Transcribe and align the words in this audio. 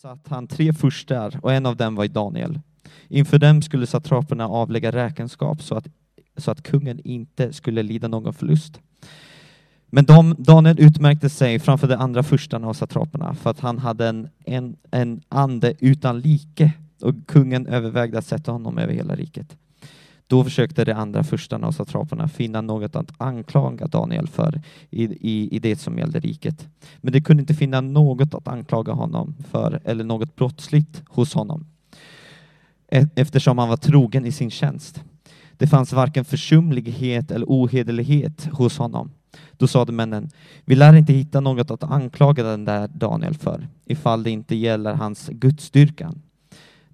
satt 0.00 0.28
han 0.28 0.46
tre 0.46 0.72
furstar 0.72 1.40
och 1.42 1.52
en 1.52 1.66
av 1.66 1.76
dem 1.76 1.94
var 1.94 2.08
Daniel. 2.08 2.60
Inför 3.08 3.38
dem 3.38 3.62
skulle 3.62 3.86
satraperna 3.86 4.48
avlägga 4.48 4.92
räkenskap 4.92 5.62
så 5.62 5.74
att, 5.74 5.86
så 6.36 6.50
att 6.50 6.62
kungen 6.62 7.00
inte 7.04 7.52
skulle 7.52 7.82
lida 7.82 8.08
någon 8.08 8.34
förlust. 8.34 8.80
Men 9.86 10.04
de, 10.04 10.34
Daniel 10.38 10.80
utmärkte 10.80 11.30
sig 11.30 11.58
framför 11.58 11.88
de 11.88 11.94
andra 11.94 12.22
furstarna 12.22 12.68
och 12.68 12.76
satraperna 12.76 13.34
för 13.34 13.50
att 13.50 13.60
han 13.60 13.78
hade 13.78 14.08
en, 14.08 14.28
en, 14.44 14.76
en 14.90 15.22
ande 15.28 15.74
utan 15.78 16.20
like 16.20 16.72
och 17.02 17.14
kungen 17.26 17.66
övervägde 17.66 18.18
att 18.18 18.26
sätta 18.26 18.52
honom 18.52 18.78
över 18.78 18.92
hela 18.92 19.16
riket. 19.16 19.56
Då 20.30 20.44
försökte 20.44 20.84
de 20.84 20.92
andra 20.92 21.24
furstarna 21.24 21.66
och 21.66 21.74
satraperna 21.74 22.28
finna 22.28 22.60
något 22.60 22.96
att 22.96 23.12
anklaga 23.18 23.86
Daniel 23.86 24.28
för 24.28 24.62
i, 24.90 25.04
i, 25.04 25.56
i 25.56 25.58
det 25.58 25.76
som 25.76 25.98
gällde 25.98 26.20
riket. 26.20 26.68
Men 26.98 27.12
de 27.12 27.20
kunde 27.20 27.40
inte 27.40 27.54
finna 27.54 27.80
något 27.80 28.34
att 28.34 28.48
anklaga 28.48 28.92
honom 28.92 29.34
för 29.50 29.80
eller 29.84 30.04
något 30.04 30.36
brottsligt 30.36 31.02
hos 31.06 31.34
honom 31.34 31.66
e-, 32.92 33.08
eftersom 33.14 33.58
han 33.58 33.68
var 33.68 33.76
trogen 33.76 34.26
i 34.26 34.32
sin 34.32 34.50
tjänst. 34.50 35.04
Det 35.52 35.66
fanns 35.66 35.92
varken 35.92 36.24
försumlighet 36.24 37.30
eller 37.30 37.46
ohederlighet 37.46 38.48
hos 38.52 38.78
honom. 38.78 39.10
Då 39.52 39.66
sade 39.66 39.92
männen, 39.92 40.30
vi 40.64 40.74
lär 40.74 40.94
inte 40.94 41.12
hitta 41.12 41.40
något 41.40 41.70
att 41.70 41.82
anklaga 41.82 42.42
den 42.42 42.64
där 42.64 42.88
Daniel 42.88 43.34
för, 43.34 43.68
ifall 43.84 44.22
det 44.22 44.30
inte 44.30 44.56
gäller 44.56 44.94
hans 44.94 45.28
gudstyrkan. 45.28 46.22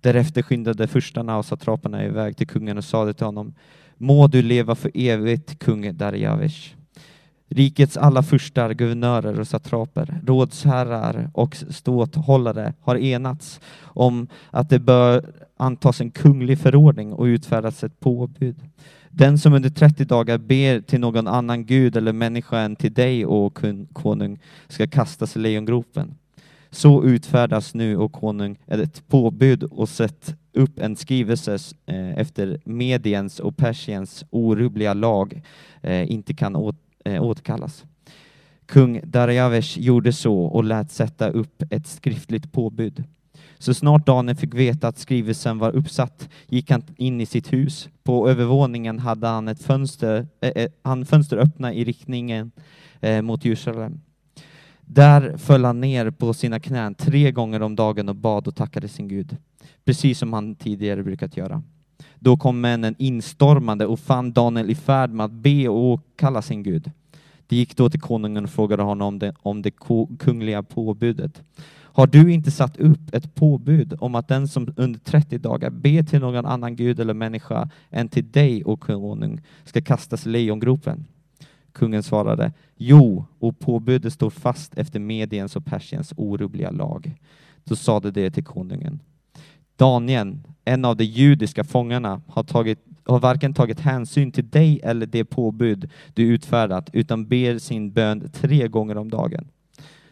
Därefter 0.06 0.42
skyndade 0.42 0.86
furstarna 0.86 1.38
och 1.38 1.44
satraperna 1.44 2.04
iväg 2.04 2.36
till 2.36 2.46
kungen 2.46 2.78
och 2.78 2.84
sade 2.84 3.14
till 3.14 3.26
honom, 3.26 3.54
må 3.96 4.26
du 4.26 4.42
leva 4.42 4.74
för 4.74 4.90
evigt, 4.94 5.58
kung 5.58 5.96
Darjavish. 5.96 6.74
Rikets 7.48 7.96
alla 7.96 8.22
furstar, 8.22 8.74
guvernörer 8.74 9.40
och 9.40 9.48
satraper, 9.48 10.20
rådsherrar 10.26 11.30
och 11.34 11.56
ståthållare 11.56 12.74
har 12.80 12.96
enats 12.96 13.60
om 13.82 14.28
att 14.50 14.70
det 14.70 14.78
bör 14.78 15.32
antas 15.56 16.00
en 16.00 16.10
kunglig 16.10 16.58
förordning 16.58 17.12
och 17.12 17.24
utfärdas 17.24 17.84
ett 17.84 18.00
påbud. 18.00 18.56
Den 19.10 19.38
som 19.38 19.52
under 19.52 19.70
30 19.70 20.04
dagar 20.04 20.38
ber 20.38 20.80
till 20.80 21.00
någon 21.00 21.26
annan 21.26 21.66
gud 21.66 21.96
eller 21.96 22.12
människa 22.12 22.58
än 22.58 22.76
till 22.76 22.94
dig, 22.94 23.26
o 23.26 23.52
konung, 23.92 24.38
ska 24.68 24.86
kastas 24.86 25.36
i 25.36 25.38
lejongropen. 25.38 26.14
Så 26.76 27.04
utfärdas 27.04 27.74
nu, 27.74 27.96
och 27.96 28.12
konung, 28.12 28.58
ett 28.66 29.08
påbud 29.08 29.62
och 29.62 29.88
sätt 29.88 30.36
upp 30.52 30.78
en 30.78 30.96
skrivelse 30.96 31.58
eh, 31.86 32.18
efter 32.18 32.60
Mediens 32.64 33.40
och 33.40 33.56
Persiens 33.56 34.24
orubbliga 34.30 34.94
lag 34.94 35.42
eh, 35.80 36.10
inte 36.10 36.34
kan 36.34 36.56
åt, 36.56 36.76
eh, 37.04 37.22
återkallas. 37.22 37.84
Kung 38.66 39.00
Darjavesh 39.04 39.78
gjorde 39.78 40.12
så 40.12 40.40
och 40.40 40.64
lät 40.64 40.90
sätta 40.90 41.28
upp 41.28 41.62
ett 41.70 41.86
skriftligt 41.86 42.52
påbud. 42.52 43.04
Så 43.58 43.74
snart 43.74 44.06
Daniel 44.06 44.36
fick 44.36 44.54
veta 44.54 44.88
att 44.88 44.98
skrivelsen 44.98 45.58
var 45.58 45.76
uppsatt 45.76 46.28
gick 46.46 46.70
han 46.70 46.82
in 46.96 47.20
i 47.20 47.26
sitt 47.26 47.52
hus. 47.52 47.88
På 48.02 48.28
övervåningen 48.28 48.98
hade 48.98 49.26
han 49.26 49.48
ett 49.48 49.62
fönster, 49.62 50.26
äh, 50.40 50.68
han 50.82 51.06
fönster 51.06 51.36
öppna 51.36 51.74
i 51.74 51.84
riktningen 51.84 52.52
eh, 53.00 53.22
mot 53.22 53.44
Jerusalem. 53.44 54.00
Där 54.88 55.36
föll 55.36 55.64
han 55.64 55.80
ner 55.80 56.10
på 56.10 56.34
sina 56.34 56.60
knän 56.60 56.94
tre 56.94 57.32
gånger 57.32 57.62
om 57.62 57.76
dagen 57.76 58.08
och 58.08 58.16
bad 58.16 58.48
och 58.48 58.54
tackade 58.54 58.88
sin 58.88 59.08
Gud, 59.08 59.36
precis 59.84 60.18
som 60.18 60.32
han 60.32 60.54
tidigare 60.54 61.02
brukat 61.02 61.36
göra. 61.36 61.62
Då 62.18 62.36
kom 62.36 62.60
männen 62.60 62.94
instormande 62.98 63.86
och 63.86 64.00
fann 64.00 64.32
Daniel 64.32 64.70
i 64.70 64.74
färd 64.74 65.10
med 65.10 65.26
att 65.26 65.32
be 65.32 65.68
och 65.68 66.00
kalla 66.16 66.42
sin 66.42 66.62
Gud. 66.62 66.90
De 67.46 67.56
gick 67.56 67.76
då 67.76 67.90
till 67.90 68.00
konungen 68.00 68.44
och 68.44 68.50
frågade 68.50 68.82
honom 68.82 69.08
om 69.08 69.18
det, 69.18 69.34
om 69.42 69.62
det 69.62 69.70
kungliga 70.18 70.62
påbudet. 70.62 71.42
Har 71.96 72.06
du 72.06 72.32
inte 72.32 72.50
satt 72.50 72.76
upp 72.76 73.14
ett 73.14 73.34
påbud 73.34 73.94
om 74.00 74.14
att 74.14 74.28
den 74.28 74.48
som 74.48 74.74
under 74.76 75.00
30 75.00 75.38
dagar 75.38 75.70
ber 75.70 76.02
till 76.02 76.20
någon 76.20 76.46
annan 76.46 76.76
gud 76.76 77.00
eller 77.00 77.14
människa 77.14 77.70
än 77.90 78.08
till 78.08 78.30
dig, 78.30 78.64
och 78.64 78.80
konung, 78.80 79.40
ska 79.64 79.82
kastas 79.82 80.26
i 80.26 80.28
lejongropen? 80.28 81.04
Kungen 81.76 82.02
svarade, 82.02 82.52
jo, 82.76 83.24
och 83.38 83.58
påbudet 83.58 84.12
står 84.12 84.30
fast 84.30 84.78
efter 84.78 85.00
Mediens 85.00 85.56
och 85.56 85.64
Persiens 85.64 86.12
orubbliga 86.16 86.70
lag. 86.70 87.14
Då 87.64 87.76
sade 87.76 88.10
det 88.10 88.30
till 88.30 88.44
konungen. 88.44 89.00
Daniel, 89.76 90.38
en 90.64 90.84
av 90.84 90.96
de 90.96 91.04
judiska 91.04 91.64
fångarna, 91.64 92.20
har, 92.26 92.42
tagit, 92.42 92.78
har 93.04 93.20
varken 93.20 93.54
tagit 93.54 93.80
hänsyn 93.80 94.32
till 94.32 94.48
dig 94.48 94.80
eller 94.82 95.06
det 95.06 95.24
påbud 95.24 95.90
du 96.14 96.22
utfärdat, 96.22 96.90
utan 96.92 97.26
ber 97.26 97.58
sin 97.58 97.92
bön 97.92 98.30
tre 98.32 98.68
gånger 98.68 98.96
om 98.96 99.10
dagen. 99.10 99.48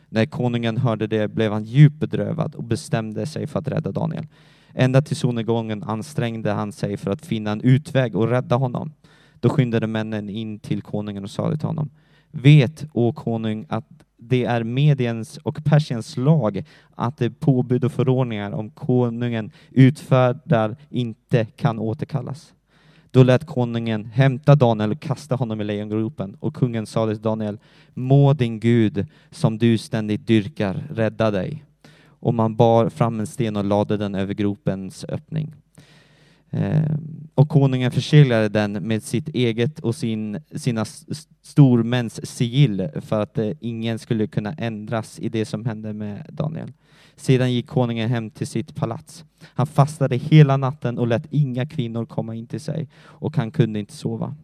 När 0.08 0.26
konungen 0.26 0.76
hörde 0.76 1.06
det 1.06 1.28
blev 1.28 1.52
han 1.52 1.64
djupt 1.64 1.96
bedrövad 1.96 2.54
och 2.54 2.64
bestämde 2.64 3.26
sig 3.26 3.46
för 3.46 3.58
att 3.58 3.68
rädda 3.68 3.92
Daniel. 3.92 4.26
Ända 4.72 5.02
till 5.02 5.16
solnedgången 5.16 5.82
ansträngde 5.82 6.50
han 6.50 6.72
sig 6.72 6.96
för 6.96 7.10
att 7.10 7.26
finna 7.26 7.52
en 7.52 7.60
utväg 7.60 8.16
och 8.16 8.28
rädda 8.28 8.56
honom. 8.56 8.92
Då 9.44 9.50
skyndade 9.50 9.86
männen 9.86 10.28
in 10.28 10.58
till 10.58 10.82
konungen 10.82 11.24
och 11.24 11.30
sade 11.30 11.56
till 11.56 11.66
honom, 11.66 11.90
Vet, 12.30 12.86
o 12.92 13.12
konung, 13.12 13.66
att 13.68 13.84
det 14.16 14.44
är 14.44 14.62
Mediens 14.64 15.36
och 15.36 15.64
Persiens 15.64 16.16
lag 16.16 16.64
att 16.94 17.16
det 17.16 17.30
påbud 17.30 17.84
och 17.84 17.92
förordningar 17.92 18.52
om 18.52 18.70
konungen 18.70 19.50
utfärdar 19.70 20.76
inte 20.90 21.44
kan 21.44 21.78
återkallas. 21.78 22.54
Då 23.10 23.22
lät 23.22 23.46
konungen 23.46 24.04
hämta 24.04 24.54
Daniel 24.54 24.92
och 24.92 25.00
kasta 25.00 25.34
honom 25.34 25.60
i 25.60 25.64
lejongropen 25.64 26.36
och 26.40 26.54
kungen 26.54 26.86
sade 26.86 27.14
till 27.14 27.22
Daniel, 27.22 27.58
må 27.94 28.32
din 28.32 28.60
Gud 28.60 29.06
som 29.30 29.58
du 29.58 29.78
ständigt 29.78 30.26
dyrkar 30.26 30.84
rädda 30.90 31.30
dig. 31.30 31.64
Och 32.06 32.34
man 32.34 32.56
bar 32.56 32.88
fram 32.88 33.20
en 33.20 33.26
sten 33.26 33.56
och 33.56 33.64
lade 33.64 33.96
den 33.96 34.14
över 34.14 34.34
gropens 34.34 35.04
öppning. 35.08 35.54
Eh, 36.54 36.96
och 37.34 37.48
konungen 37.48 37.90
förseglade 37.90 38.48
den 38.48 38.72
med 38.72 39.02
sitt 39.02 39.28
eget 39.28 39.80
och 39.80 39.94
sin, 39.94 40.40
sina 40.54 40.84
stormäns 41.42 42.26
sigill 42.26 42.88
för 43.00 43.20
att 43.20 43.38
eh, 43.38 43.50
ingen 43.60 43.98
skulle 43.98 44.26
kunna 44.26 44.52
ändras 44.52 45.20
i 45.20 45.28
det 45.28 45.44
som 45.44 45.66
hände 45.66 45.92
med 45.92 46.26
Daniel. 46.28 46.72
Sedan 47.16 47.52
gick 47.52 47.66
konungen 47.66 48.08
hem 48.08 48.30
till 48.30 48.46
sitt 48.46 48.74
palats. 48.74 49.24
Han 49.42 49.66
fastade 49.66 50.16
hela 50.16 50.56
natten 50.56 50.98
och 50.98 51.06
lät 51.06 51.26
inga 51.30 51.66
kvinnor 51.66 52.06
komma 52.06 52.34
in 52.34 52.46
till 52.46 52.60
sig 52.60 52.88
och 52.96 53.36
han 53.36 53.50
kunde 53.50 53.78
inte 53.78 53.96
sova. 53.96 54.36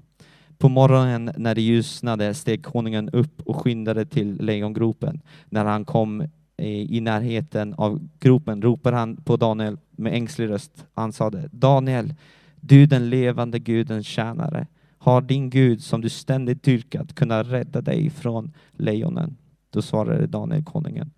På 0.59 0.69
morgonen 0.69 1.33
när 1.37 1.55
det 1.55 1.61
ljusnade 1.61 2.35
steg 2.35 2.65
konungen 2.65 3.09
upp 3.09 3.41
och 3.45 3.57
skyndade 3.57 4.07
till 4.07 4.43
lejongropen. 4.43 5.21
När 5.49 5.65
han 5.65 5.85
kom 5.85 6.25
Eh, 6.61 6.67
i 6.67 7.01
närheten 7.01 7.75
av 7.75 8.09
gropen 8.19 8.63
ropade 8.63 8.97
han 8.97 9.17
på 9.17 9.37
Daniel 9.37 9.79
med 9.91 10.15
ängslig 10.15 10.49
röst. 10.49 10.85
Han 10.95 11.13
sade, 11.13 11.49
Daniel, 11.53 12.15
du 12.61 12.87
den 12.87 13.11
levande 13.11 13.59
Gudens 13.59 14.07
tjänare, 14.07 14.67
har 14.99 15.21
din 15.21 15.51
Gud 15.51 15.83
som 15.83 16.01
du 16.01 16.09
ständigt 16.09 16.63
dyrkat 16.63 17.15
kunnat 17.15 17.47
rädda 17.47 17.81
dig 17.81 18.11
från 18.11 18.53
lejonen? 18.73 19.37
Då 19.71 19.83
svarade 19.83 20.27
Daniel 20.27 20.65
konungen, 20.65 21.11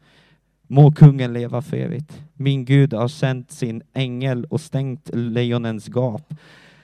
Må 0.67 0.93
kungen 0.93 1.33
leva 1.33 1.63
för 1.63 1.77
evigt. 1.77 2.23
Min 2.35 2.65
Gud 2.65 2.93
har 2.93 3.09
sänt 3.09 3.51
sin 3.51 3.83
ängel 3.93 4.45
och 4.45 4.61
stängt 4.61 5.11
lejonens 5.15 5.89
gap 5.89 6.35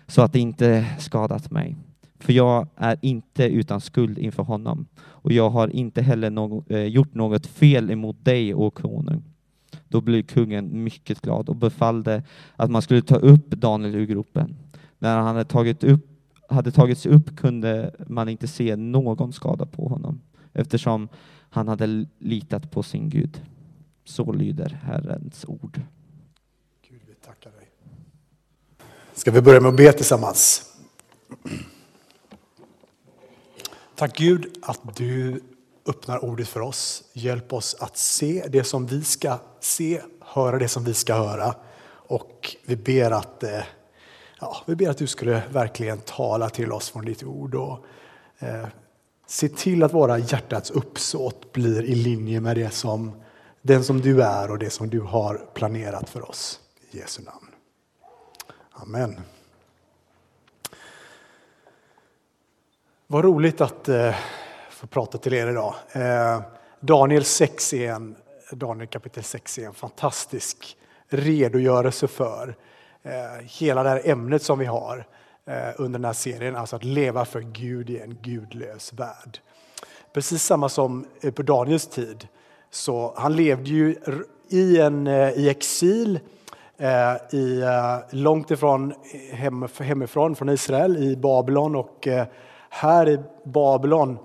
så 0.07 0.23
att 0.23 0.33
det 0.33 0.41
inte 0.41 0.87
skadat 0.99 1.51
mig. 1.51 1.77
För 2.21 2.33
jag 2.33 2.69
är 2.77 2.99
inte 3.03 3.45
utan 3.45 3.81
skuld 3.81 4.19
inför 4.19 4.43
honom 4.43 4.87
och 5.23 5.33
jag 5.33 5.51
har 5.51 5.69
inte 5.69 6.03
heller 6.03 6.31
no 6.31 6.65
eh, 6.69 6.85
gjort 6.85 7.15
något 7.15 7.47
fel 7.47 7.91
emot 7.91 8.25
dig, 8.25 8.55
o 8.55 8.71
konung. 8.71 9.23
Då 9.89 10.01
blev 10.01 10.23
kungen 10.23 10.85
mycket 10.85 11.21
glad 11.21 11.49
och 11.49 11.57
befallde 11.57 12.23
att 12.57 12.71
man 12.71 12.83
skulle 12.83 13.03
ta 13.03 13.17
upp 13.17 13.51
Daniel 13.51 13.95
ur 13.95 14.07
gropen. 14.07 14.57
När 14.99 15.17
han 15.17 15.27
hade, 15.27 15.45
tagit 15.45 15.85
upp, 15.85 16.07
hade 16.49 16.71
tagits 16.71 17.07
upp 17.07 17.37
kunde 17.37 17.95
man 18.07 18.29
inte 18.29 18.49
se 18.49 18.77
någon 18.77 19.33
skada 19.33 19.67
på 19.67 19.89
honom 19.89 20.21
eftersom 20.53 21.09
han 21.51 21.69
hade 21.69 22.07
litat 22.19 22.71
på 22.71 22.83
sin 22.83 23.09
Gud. 23.09 23.43
Så 24.05 24.33
lyder 24.33 24.79
Herrens 24.83 25.45
ord. 25.49 25.81
Gud, 26.89 27.01
vi 27.07 27.15
tackar 27.15 27.51
dig. 27.51 27.69
Ska 29.15 29.31
vi 29.31 29.43
börja 29.43 29.61
med 29.61 29.69
att 29.69 29.77
be 29.77 29.93
tillsammans? 29.93 30.65
Tack 33.99 34.17
Gud 34.17 34.59
att 34.63 34.97
du 34.97 35.41
öppnar 35.87 36.25
ordet 36.25 36.49
för 36.49 36.61
oss. 36.61 37.05
Hjälp 37.13 37.53
oss 37.53 37.77
att 37.81 37.97
se 37.97 38.45
det 38.49 38.65
som 38.65 38.87
vi 38.87 39.05
ska 39.05 39.39
se, 39.61 40.03
höra 40.21 40.59
det 40.59 40.69
som 40.69 40.85
vi 40.85 40.95
ska 40.95 41.15
höra. 41.15 41.55
Och 41.91 42.57
vi 42.65 42.77
ber 42.77 43.11
att, 43.11 43.43
eh, 43.43 43.63
ja, 44.41 44.63
vi 44.67 44.77
ber 44.77 44.89
att 44.89 44.99
du 44.99 45.07
skulle 45.07 45.43
verkligen 45.51 45.99
tala 45.99 46.51
till 46.51 46.73
oss 46.73 46.91
från 46.91 47.05
ditt 47.05 47.23
ord. 47.23 47.55
Och, 47.55 47.85
eh, 48.39 48.67
se 49.27 49.49
till 49.49 49.83
att 49.83 49.95
våra 49.95 50.19
hjärtats 50.19 50.71
uppsåt 50.71 51.53
blir 51.53 51.83
i 51.83 51.95
linje 51.95 52.41
med 52.41 52.57
det 52.57 52.71
som 52.71 53.23
den 53.63 53.85
som 53.85 54.01
du 54.01 54.23
är 54.23 54.51
och 54.51 54.59
det 54.59 54.71
som 54.71 54.91
du 54.91 55.01
har 55.01 55.47
planerat 55.55 56.11
för 56.11 56.31
oss. 56.31 56.61
I 56.91 56.99
Jesu 56.99 57.23
namn. 57.23 57.47
Amen. 58.73 59.21
Vad 63.11 63.25
roligt 63.25 63.61
att 63.61 63.89
eh, 63.89 64.15
få 64.71 64.87
prata 64.87 65.19
till 65.19 65.35
er 65.35 65.47
idag. 65.47 65.75
Eh, 65.93 66.41
Daniel 66.81 67.25
6 67.25 67.73
är 67.75 67.93
en 67.93 68.17
Daniel 68.53 68.89
kapitel 68.89 69.23
6 69.23 69.59
är 69.59 69.67
en 69.67 69.75
fantastisk 69.75 70.77
redogörelse 71.09 72.09
för 72.09 72.57
eh, 73.03 73.45
hela 73.45 73.83
det 73.83 73.89
här 73.89 74.03
ämnet 74.05 74.43
som 74.43 74.59
vi 74.59 74.65
har 74.65 75.07
eh, 75.47 75.55
under 75.77 75.99
den 75.99 76.05
här 76.05 76.13
serien, 76.13 76.57
alltså 76.57 76.77
att 76.77 76.85
leva 76.85 77.25
för 77.25 77.41
Gud 77.41 77.91
i 77.91 77.99
en 77.99 78.15
gudlös 78.23 78.93
värld. 78.93 79.39
Precis 80.15 80.43
samma 80.43 80.69
som 80.69 81.07
eh, 81.21 81.33
på 81.33 81.43
Daniels 81.43 81.87
tid. 81.87 82.29
Så 82.71 83.15
han 83.17 83.37
levde 83.37 83.71
ju 83.71 83.97
i, 84.49 84.81
en, 84.81 85.07
i 85.07 85.49
exil 85.49 86.21
i, 87.33 87.63
långt 88.11 88.51
ifrån 88.51 88.95
hem, 89.33 89.69
hemifrån, 89.81 90.37
från 90.37 90.49
Israel, 90.49 90.97
i 90.97 91.17
Babylon. 91.17 91.77
Och 91.77 92.09
här 92.69 93.09
i 93.09 93.19
Babylon 93.45 94.19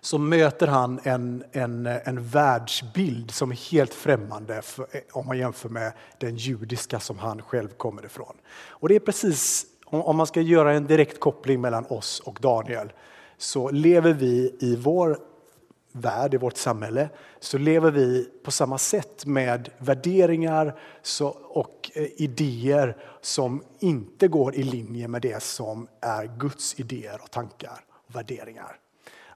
så 0.00 0.18
möter 0.18 0.66
han 0.66 1.00
en, 1.02 1.44
en, 1.52 1.86
en 1.86 2.28
världsbild 2.28 3.30
som 3.30 3.50
är 3.50 3.70
helt 3.70 3.94
främmande 3.94 4.62
för, 4.62 4.86
om 5.12 5.26
man 5.26 5.38
jämför 5.38 5.68
med 5.68 5.92
den 6.18 6.36
judiska 6.36 7.00
som 7.00 7.18
han 7.18 7.42
själv 7.42 7.68
kommer 7.68 8.04
ifrån. 8.04 8.36
Och 8.68 8.88
det 8.88 8.94
är 8.94 9.00
precis, 9.00 9.66
om 9.84 10.16
man 10.16 10.26
ska 10.26 10.40
göra 10.40 10.72
en 10.72 10.86
direkt 10.86 11.20
koppling 11.20 11.60
mellan 11.60 11.86
oss 11.86 12.20
och 12.20 12.38
Daniel, 12.42 12.92
så 13.38 13.70
lever 13.70 14.12
vi 14.12 14.56
i 14.60 14.76
vår 14.76 15.18
värld, 15.92 16.34
i 16.34 16.36
vårt 16.36 16.56
samhälle, 16.56 17.08
så 17.40 17.58
lever 17.58 17.90
vi 17.90 18.30
på 18.44 18.50
samma 18.50 18.78
sätt 18.78 19.26
med 19.26 19.68
värderingar 19.78 20.80
och 21.48 21.90
eh, 21.94 22.06
idéer 22.16 22.96
som 23.20 23.62
inte 23.78 24.28
går 24.28 24.54
i 24.54 24.62
linje 24.62 25.08
med 25.08 25.22
det 25.22 25.42
som 25.42 25.88
är 26.00 26.38
Guds 26.38 26.80
idéer 26.80 27.20
och 27.22 27.30
tankar 27.30 27.84
och 28.08 28.16
värderingar. 28.16 28.76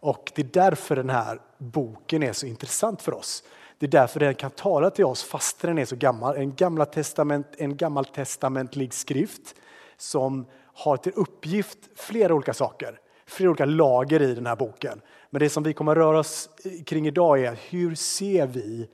Och 0.02 0.32
det 0.34 0.43
är 0.43 0.49
därför 0.52 0.96
den 0.96 1.10
här 1.10 1.40
boken 1.58 2.22
är 2.22 2.32
så 2.32 2.46
intressant 2.46 3.02
för 3.02 3.14
oss. 3.14 3.43
Det 3.78 3.87
är 3.87 3.90
därför 3.90 4.20
den 4.20 4.34
kan 4.34 4.50
tala 4.50 4.90
till 4.90 5.05
oss 5.05 5.22
fast 5.22 5.60
den 5.60 5.78
är 5.78 5.84
så 5.84 5.96
gammal. 5.96 6.37
En, 6.37 6.55
gamla 6.55 6.84
testament, 6.84 7.46
en 7.58 7.76
gammaltestamentlig 7.76 8.94
skrift 8.94 9.55
som 9.96 10.46
har 10.75 10.96
till 10.96 11.12
uppgift 11.16 11.78
flera 11.96 12.34
olika 12.34 12.55
saker, 12.55 12.98
flera 13.26 13.50
olika 13.50 13.64
lager 13.64 14.22
i 14.22 14.34
den 14.34 14.46
här 14.46 14.56
boken. 14.56 15.00
Men 15.34 15.40
det 15.40 15.50
som 15.50 15.62
vi 15.62 15.73
kommer 15.73 15.93
att 15.93 15.99
röra 15.99 16.19
oss 16.19 16.49
kring 16.87 17.06
idag 17.06 17.40
är 17.40 17.58
hur 17.70 17.94
ser 17.94 18.46
vi 18.46 18.88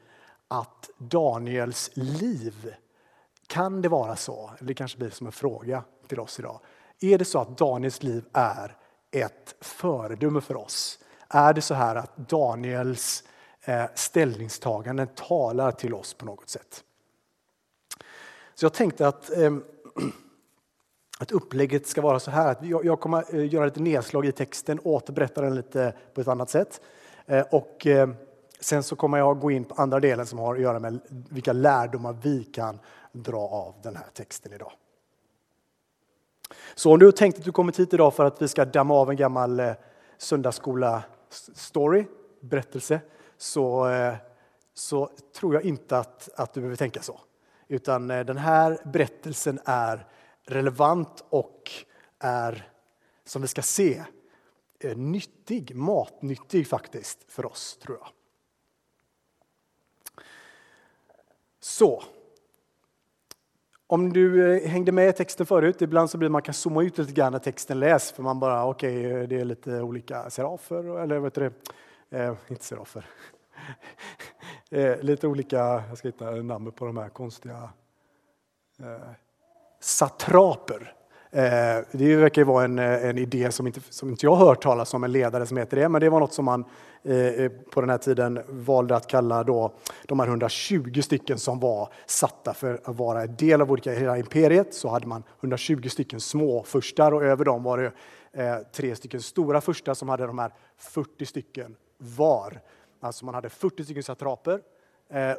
att 0.48 0.90
Daniels 0.98 1.90
liv, 1.94 2.74
kan 3.46 3.82
det 3.82 3.88
vara 3.88 4.16
så? 4.16 4.50
Det 4.60 4.74
kanske 4.74 4.98
blir 4.98 5.10
som 5.10 5.26
en 5.26 5.32
fråga 5.32 5.84
till 6.06 6.20
oss 6.20 6.38
idag. 6.38 6.60
Är 7.00 7.18
det 7.18 7.24
så 7.24 7.38
att 7.38 7.58
Daniels 7.58 8.02
liv 8.02 8.24
är 8.32 8.76
ett 9.10 9.54
föredöme 9.60 10.40
för 10.40 10.56
oss? 10.56 10.98
Är 11.28 11.52
det 11.52 11.62
så 11.62 11.74
här 11.74 11.96
att 11.96 12.16
Daniels 12.16 13.24
eh, 13.60 13.84
ställningstaganden 13.94 15.06
talar 15.06 15.72
till 15.72 15.94
oss 15.94 16.14
på 16.14 16.24
något 16.24 16.48
sätt? 16.48 16.84
Så 18.54 18.64
jag 18.64 18.74
tänkte 18.74 19.08
att, 19.08 19.30
ehm, 19.30 19.64
att 21.18 21.32
upplägget 21.32 21.86
ska 21.86 22.00
vara 22.00 22.20
så 22.20 22.30
här 22.30 22.50
att 22.50 22.58
jag 22.84 23.00
kommer 23.00 23.34
eh, 23.34 23.52
göra 23.52 23.64
lite 23.64 23.80
nedslag 23.80 24.26
i 24.26 24.32
texten, 24.32 24.80
återberätta 24.84 25.40
den 25.40 25.54
lite 25.54 25.92
på 26.14 26.20
ett 26.20 26.28
annat 26.28 26.50
sätt. 26.50 26.80
Eh, 27.26 27.46
och 27.50 27.86
eh, 27.86 28.08
sen 28.60 28.82
så 28.82 28.96
kommer 28.96 29.18
jag 29.18 29.40
gå 29.40 29.50
in 29.50 29.64
på 29.64 29.74
andra 29.74 30.00
delen 30.00 30.26
som 30.26 30.38
har 30.38 30.54
att 30.54 30.60
göra 30.60 30.78
med 30.78 31.00
vilka 31.08 31.52
lärdomar 31.52 32.16
vi 32.22 32.44
kan 32.44 32.78
dra 33.12 33.40
av 33.40 33.74
den 33.82 33.96
här 33.96 34.06
texten 34.14 34.52
idag. 34.52 34.72
Så 36.74 36.92
om 36.92 36.98
du 36.98 37.04
har 37.04 37.12
tänkt 37.12 37.38
att 37.38 37.44
du 37.44 37.52
kommit 37.52 37.78
hit 37.78 37.94
idag 37.94 38.14
för 38.14 38.24
att 38.24 38.42
vi 38.42 38.48
ska 38.48 38.64
damma 38.64 38.94
av 38.94 39.10
en 39.10 39.16
gammal 39.16 39.62
söndagsskola-story, 40.18 42.04
berättelse, 42.40 43.00
så, 43.36 43.90
så 44.74 45.10
tror 45.36 45.54
jag 45.54 45.62
inte 45.62 45.98
att, 45.98 46.28
att 46.36 46.54
du 46.54 46.60
behöver 46.60 46.76
tänka 46.76 47.02
så. 47.02 47.20
Utan 47.68 48.08
den 48.08 48.36
här 48.36 48.78
berättelsen 48.84 49.60
är 49.64 50.06
relevant 50.48 51.24
och 51.28 51.70
är, 52.18 52.70
som 53.24 53.42
vi 53.42 53.48
ska 53.48 53.62
se, 53.62 54.04
eh, 54.80 54.96
nyttig, 54.96 55.74
matnyttig 55.74 56.66
faktiskt 56.66 57.32
för 57.32 57.46
oss, 57.46 57.78
tror 57.82 57.98
jag. 57.98 58.08
Så, 61.60 62.02
om 63.86 64.12
du 64.12 64.56
eh, 64.56 64.68
hängde 64.68 64.92
med 64.92 65.08
i 65.08 65.12
texten 65.12 65.46
förut, 65.46 65.82
ibland 65.82 66.10
så 66.10 66.18
blir 66.18 66.28
man 66.28 66.42
kan 66.42 66.54
zooma 66.54 66.82
ut 66.82 66.98
lite 66.98 67.12
grann 67.12 67.32
när 67.32 67.38
texten 67.38 67.80
läs 67.80 68.12
för 68.12 68.22
man 68.22 68.40
bara 68.40 68.66
okej, 68.66 69.06
okay, 69.06 69.26
det 69.26 69.40
är 69.40 69.44
lite 69.44 69.82
olika 69.82 70.30
serafer, 70.30 70.98
eller 70.98 71.18
vet 71.18 71.34
du 71.34 71.52
det, 72.08 72.18
eh, 72.18 72.34
inte 72.48 72.64
serafer. 72.64 73.06
eh, 74.70 75.00
lite 75.00 75.26
olika, 75.26 75.84
jag 75.88 75.98
ska 75.98 76.08
hitta 76.08 76.30
namnet 76.30 76.74
på 76.74 76.86
de 76.86 76.96
här 76.96 77.08
konstiga 77.08 77.70
eh, 78.80 79.10
satraper. 79.80 80.94
Eh, 81.30 81.84
det 81.92 82.16
verkar 82.16 82.44
vara 82.44 82.64
en, 82.64 82.78
eh, 82.78 83.04
en 83.04 83.18
idé 83.18 83.52
som 83.52 83.66
inte, 83.66 83.80
som 83.90 84.08
inte 84.08 84.26
jag 84.26 84.34
har 84.34 84.46
hört 84.46 84.62
talas 84.62 84.94
om, 84.94 85.04
en 85.04 85.12
ledare 85.12 85.46
som 85.46 85.56
heter 85.56 85.76
det, 85.76 85.88
men 85.88 86.00
det 86.00 86.08
var 86.08 86.20
något 86.20 86.32
som 86.32 86.44
man 86.44 86.64
eh, 87.02 87.48
på 87.70 87.80
den 87.80 87.90
här 87.90 87.98
tiden 87.98 88.40
valde 88.48 88.96
att 88.96 89.06
kalla 89.06 89.44
då 89.44 89.72
de 90.06 90.20
här 90.20 90.26
120 90.26 91.00
stycken 91.02 91.38
som 91.38 91.60
var 91.60 91.92
satta 92.06 92.54
för 92.54 92.80
att 92.84 92.96
vara 92.96 93.22
en 93.22 93.36
del 93.36 93.60
av 93.60 93.72
olika, 93.72 93.92
hela 93.92 94.18
imperiet. 94.18 94.74
Så 94.74 94.88
hade 94.88 95.06
man 95.06 95.22
120 95.40 95.88
stycken 95.88 96.20
små 96.20 96.62
förstar 96.62 97.12
och 97.12 97.24
över 97.24 97.44
dem 97.44 97.62
var 97.62 97.78
det 97.78 97.92
tre 98.72 98.96
stycken 98.96 99.22
stora 99.22 99.60
furstar 99.60 99.94
som 99.94 100.08
hade 100.08 100.26
de 100.26 100.38
här 100.38 100.52
40 100.78 101.26
stycken 101.26 101.76
var. 101.98 102.60
Alltså 103.00 103.24
man 103.24 103.34
hade 103.34 103.48
40 103.48 103.84
stycken 103.84 104.02
satraper 104.02 104.60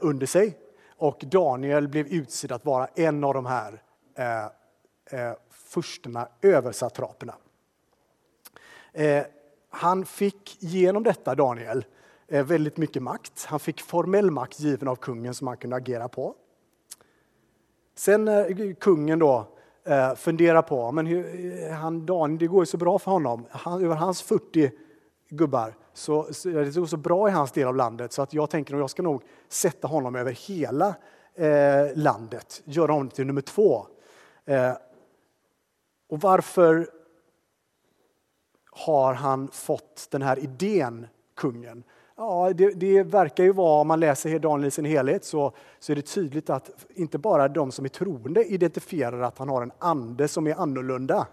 under 0.01 0.25
sig 0.25 0.57
och 0.97 1.23
Daniel 1.31 1.87
blev 1.87 2.07
utsedd 2.07 2.51
att 2.51 2.65
vara 2.65 2.87
en 2.95 3.23
av 3.23 3.33
de 3.33 3.45
här 3.45 3.81
Eh, 4.19 4.45
eh, 5.19 5.33
furstarna 5.49 6.27
över 6.41 6.71
satraperna. 6.71 7.35
Eh, 8.93 9.23
han 9.69 10.05
fick 10.05 10.57
genom 10.59 11.03
detta, 11.03 11.35
Daniel, 11.35 11.85
eh, 12.27 12.45
väldigt 12.45 12.77
mycket 12.77 13.03
makt. 13.03 13.45
Han 13.45 13.59
fick 13.59 13.81
formell 13.81 14.31
makt 14.31 14.59
given 14.59 14.87
av 14.87 14.95
kungen 14.95 15.33
som 15.33 15.47
han 15.47 15.57
kunde 15.57 15.75
agera 15.75 16.07
på. 16.07 16.35
Sen 17.95 18.25
när 18.25 18.73
kungen 18.73 19.19
då 19.19 19.47
eh, 19.83 20.15
funderar 20.15 20.61
på, 20.61 20.91
men 20.91 21.05
hur, 21.05 21.69
han, 21.71 22.05
Daniel, 22.05 22.39
det 22.39 22.47
går 22.47 22.61
ju 22.61 22.65
så 22.65 22.77
bra 22.77 22.99
för 22.99 23.11
honom. 23.11 23.45
Han, 23.49 23.83
över 23.83 23.95
hans 23.95 24.21
40 24.21 24.71
gubbar 25.29 25.75
så, 25.93 26.33
så 26.33 26.49
det 26.49 26.75
går 26.75 26.85
så 26.85 26.97
bra 26.97 27.29
i 27.29 27.31
hans 27.31 27.51
del 27.51 27.67
av 27.67 27.75
landet 27.75 28.13
så 28.13 28.21
att 28.21 28.33
jag 28.33 28.49
tänker 28.49 28.73
att 28.73 28.79
jag 28.79 28.89
ska 28.89 29.01
nog 29.01 29.21
sätta 29.47 29.87
honom 29.87 30.15
över 30.15 30.31
hela 30.31 30.95
eh, 31.35 31.95
landet, 31.95 32.61
göra 32.65 32.91
honom 32.91 33.09
till 33.09 33.27
nummer 33.27 33.41
två. 33.41 33.87
Eh, 34.49 34.73
och 36.09 36.21
varför 36.21 36.89
har 38.71 39.13
han 39.13 39.47
fått 39.51 40.07
den 40.11 40.21
här 40.21 40.39
idén, 40.39 41.07
kungen? 41.35 41.83
Ja, 42.17 42.53
det, 42.55 42.69
det, 42.69 43.03
verkar 43.03 43.43
ju 43.43 43.51
vara, 43.51 43.81
om 43.81 43.87
man 43.87 43.99
läser 43.99 44.39
Daniel 44.39 44.67
i 44.67 44.71
sin 44.71 44.85
helhet, 44.85 45.25
så, 45.25 45.53
så 45.79 45.91
är 45.91 45.95
det 45.95 46.01
tydligt 46.01 46.49
att 46.49 46.69
inte 46.89 47.17
bara 47.17 47.47
de 47.47 47.71
som 47.71 47.85
är 47.85 47.89
troende 47.89 48.43
identifierar 48.43 49.21
att 49.21 49.37
han 49.37 49.49
har 49.49 49.61
en 49.61 49.71
ande 49.79 50.27
som 50.27 50.47
är 50.47 50.55
annorlunda, 50.55 51.27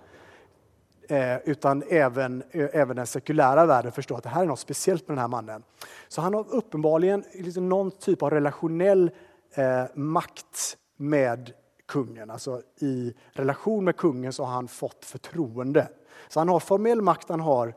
eh, 1.09 1.37
utan 1.45 1.83
även, 1.89 2.43
eh, 2.51 2.69
även 2.73 2.97
den 2.97 3.07
sekulära 3.07 3.67
världen 3.67 3.93
förstår 3.93 4.17
att 4.17 4.23
det 4.23 4.29
här 4.29 4.43
är 4.43 4.47
något 4.47 4.59
speciellt 4.59 5.09
med 5.09 5.17
den 5.17 5.21
här 5.21 5.29
mannen. 5.29 5.63
Så 6.09 6.21
han 6.21 6.35
har 6.35 6.55
uppenbarligen 6.55 7.25
liksom 7.35 7.69
någon 7.69 7.91
typ 7.91 8.23
av 8.23 8.31
relationell 8.31 9.11
eh, 9.55 9.85
makt 9.95 10.77
med 10.97 11.53
kungen. 11.87 12.31
Alltså 12.31 12.63
i 12.81 13.15
relation 13.33 13.85
med 13.85 13.97
kungen 13.97 14.33
så 14.33 14.45
har 14.45 14.53
han 14.53 14.69
fått 14.69 15.05
förtroende. 15.05 15.89
Så 16.29 16.41
han 16.41 16.49
har 16.49 16.61
formell 16.61 17.03
makt, 17.03 17.29
han 17.29 17.41
har 17.41 17.75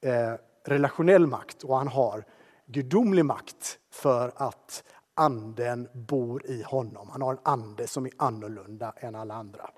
eh, 0.00 0.34
relationell 0.64 1.26
makt 1.26 1.64
och 1.64 1.76
han 1.76 1.88
har 1.88 2.24
gudomlig 2.66 3.24
makt 3.24 3.78
för 3.90 4.32
att 4.36 4.84
anden 5.14 5.88
bor 5.92 6.46
i 6.46 6.62
honom. 6.62 7.08
Han 7.12 7.22
har 7.22 7.32
en 7.32 7.40
ande 7.42 7.86
som 7.86 8.06
är 8.06 8.12
annorlunda 8.16 8.92
än 8.96 9.14
alla 9.14 9.34
andra. 9.34 9.70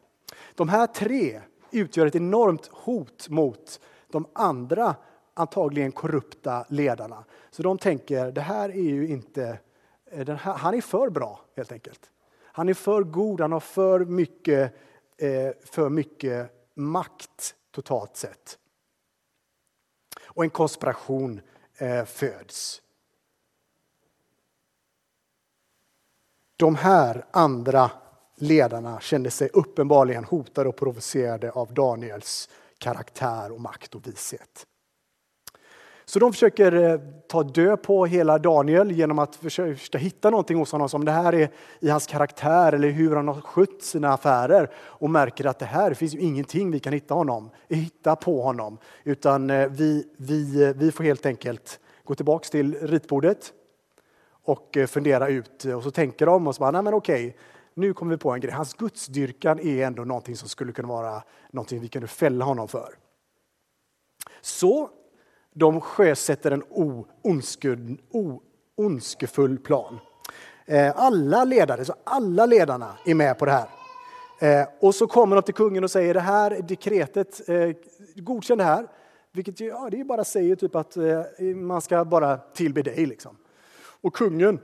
De 0.54 0.68
här 0.68 0.86
tre 0.86 1.40
utgör 1.70 2.06
ett 2.06 2.14
enormt 2.14 2.66
hot 2.72 3.28
mot 3.28 3.80
de 4.08 4.26
andra 4.32 4.94
antagligen 5.34 5.92
korrupta 5.92 6.64
ledarna. 6.68 7.24
Så 7.50 7.62
de 7.62 7.78
tänker, 7.78 8.32
det 8.32 8.40
här 8.40 8.68
är 8.68 8.82
ju 8.82 9.08
inte, 9.08 9.58
eh, 10.10 10.28
här, 10.28 10.54
han 10.54 10.74
är 10.74 10.80
för 10.80 11.10
bra 11.10 11.40
helt 11.56 11.72
enkelt. 11.72 12.10
Han 12.52 12.68
är 12.68 12.74
för 12.74 13.02
god, 13.02 13.40
han 13.40 13.52
har 13.52 13.60
för 13.60 14.00
mycket, 14.00 14.74
eh, 15.16 15.50
för 15.64 15.88
mycket 15.88 16.50
makt 16.74 17.54
totalt 17.70 18.16
sett. 18.16 18.58
Och 20.24 20.44
en 20.44 20.50
konspiration 20.50 21.40
eh, 21.76 22.04
föds. 22.04 22.82
De 26.56 26.76
här 26.76 27.26
andra 27.30 27.90
ledarna 28.36 29.00
kände 29.00 29.30
sig 29.30 29.48
uppenbarligen 29.52 30.24
hotade 30.24 30.68
och 30.68 30.76
provocerade 30.76 31.50
av 31.50 31.74
Daniels 31.74 32.48
karaktär 32.78 33.52
och 33.52 33.60
makt 33.60 33.94
och 33.94 34.06
vishet. 34.06 34.66
Så 36.12 36.18
de 36.18 36.32
försöker 36.32 36.72
eh, 36.72 37.00
ta 37.28 37.42
död 37.42 37.82
på 37.82 38.06
hela 38.06 38.38
Daniel 38.38 38.90
genom 38.92 39.18
att 39.18 39.36
försöka 39.36 39.98
hitta 39.98 40.30
någonting 40.30 40.58
hos 40.58 40.72
honom 40.72 40.88
som 40.88 41.04
det 41.04 41.12
här 41.12 41.34
är 41.34 41.50
i 41.80 41.88
hans 41.88 42.06
karaktär 42.06 42.72
eller 42.72 42.90
hur 42.90 43.16
han 43.16 43.28
har 43.28 43.40
skött 43.40 43.82
sina 43.82 44.12
affärer 44.12 44.70
och 44.74 45.10
märker 45.10 45.46
att 45.46 45.58
det 45.58 45.66
här 45.66 45.94
finns 45.94 46.14
ju 46.14 46.18
ingenting 46.18 46.70
vi 46.70 46.80
kan 46.80 46.92
hitta, 46.92 47.14
honom, 47.14 47.50
hitta 47.68 48.16
på 48.16 48.42
honom. 48.42 48.78
Utan 49.04 49.50
eh, 49.50 49.68
vi, 49.68 50.06
vi, 50.16 50.64
eh, 50.64 50.74
vi 50.76 50.92
får 50.92 51.04
helt 51.04 51.26
enkelt 51.26 51.80
gå 52.04 52.14
tillbaks 52.14 52.50
till 52.50 52.74
ritbordet 52.74 53.52
och 54.44 54.78
fundera 54.88 55.28
ut. 55.28 55.64
Och 55.64 55.82
så 55.82 55.90
tänker 55.90 56.26
de 56.26 56.46
och 56.46 56.54
så 56.54 56.60
bara, 56.60 56.70
nej 56.70 56.82
men 56.82 56.94
okej, 56.94 57.36
nu 57.74 57.94
kommer 57.94 58.14
vi 58.14 58.18
på 58.18 58.30
en 58.30 58.40
grej. 58.40 58.52
Hans 58.52 58.74
gudsdyrkan 58.74 59.60
är 59.60 59.86
ändå 59.86 60.04
någonting 60.04 60.36
som 60.36 60.48
skulle 60.48 60.72
kunna 60.72 60.88
vara 60.88 61.22
någonting 61.50 61.80
vi 61.80 61.88
kunde 61.88 62.08
fälla 62.08 62.44
honom 62.44 62.68
för. 62.68 62.94
Så 64.40 64.90
de 65.54 65.80
sjösätter 65.80 66.50
en 66.50 66.62
ondskefull 68.76 69.58
plan. 69.58 69.98
Eh, 70.66 70.92
alla 70.96 71.44
ledare, 71.44 71.84
så 71.84 71.94
alla 72.04 72.46
ledarna 72.46 72.96
är 73.04 73.14
med 73.14 73.38
på 73.38 73.44
det 73.44 73.52
här. 73.52 73.68
Eh, 74.38 74.68
och 74.80 74.94
så 74.94 75.06
kommer 75.06 75.36
de 75.36 75.42
till 75.42 75.54
kungen 75.54 75.84
och 75.84 75.90
säger 75.90 76.14
det 76.14 76.20
här 76.20 76.62
dekretet, 76.62 77.48
eh, 77.48 77.70
godkänn 78.16 78.58
det 78.58 78.64
här. 78.64 78.86
Vilket 79.32 79.60
ja, 79.60 79.88
det 79.90 80.04
bara 80.04 80.24
säger 80.24 80.56
typ 80.56 80.76
att 80.76 80.96
man 81.56 81.80
ska 81.80 82.04
bara 82.04 82.36
tillbe 82.36 82.82
dig. 82.82 83.06
Liksom. 83.06 83.36
Och 84.02 84.14
kungen, 84.14 84.60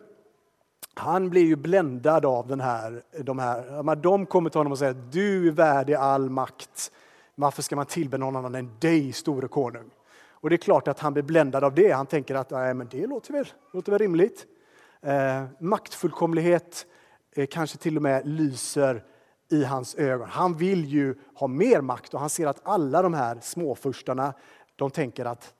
han 0.94 1.30
blir 1.30 1.44
ju 1.44 1.56
bländad 1.56 2.24
av 2.24 2.48
den 2.48 2.60
här, 2.60 3.02
de 3.22 3.38
här. 3.38 3.94
De 3.96 4.26
kommer 4.26 4.50
till 4.50 4.58
honom 4.58 4.72
och 4.72 4.78
säger 4.78 4.90
att 4.90 5.12
du 5.12 5.48
är 5.48 5.52
värdig 5.52 5.94
all 5.94 6.30
makt. 6.30 6.92
Varför 7.34 7.62
ska 7.62 7.76
man 7.76 7.86
tillbe 7.86 8.18
någon 8.18 8.36
annan 8.36 8.54
än 8.54 8.70
dig, 8.80 9.12
store 9.12 9.48
konung? 9.48 9.90
Och 10.40 10.50
det 10.50 10.56
är 10.56 10.58
klart 10.58 10.88
att 10.88 10.98
han 10.98 11.12
blir 11.12 11.22
bländad 11.22 11.64
av 11.64 11.74
det. 11.74 11.90
Han 11.90 12.06
tänker 12.06 12.34
att 12.34 12.50
Nej, 12.50 12.74
men 12.74 12.88
det 12.90 13.06
låter 13.06 13.32
väl, 13.32 13.48
låter 13.72 13.92
väl 13.92 13.98
rimligt. 13.98 14.46
Eh, 15.00 15.44
maktfullkomlighet 15.58 16.86
eh, 17.32 17.46
kanske 17.46 17.78
till 17.78 17.96
och 17.96 18.02
med 18.02 18.26
lyser 18.26 19.04
i 19.50 19.64
hans 19.64 19.94
ögon. 19.94 20.28
Han 20.28 20.54
vill 20.54 20.84
ju 20.84 21.14
ha 21.34 21.46
mer 21.46 21.80
makt 21.80 22.14
och 22.14 22.20
han 22.20 22.30
ser 22.30 22.46
att 22.46 22.60
alla 22.62 23.02
de 23.02 23.14
här 23.14 23.38
småfurstarna, 23.42 24.34
de 24.76 24.90
tänker 24.90 25.24
att 25.24 25.54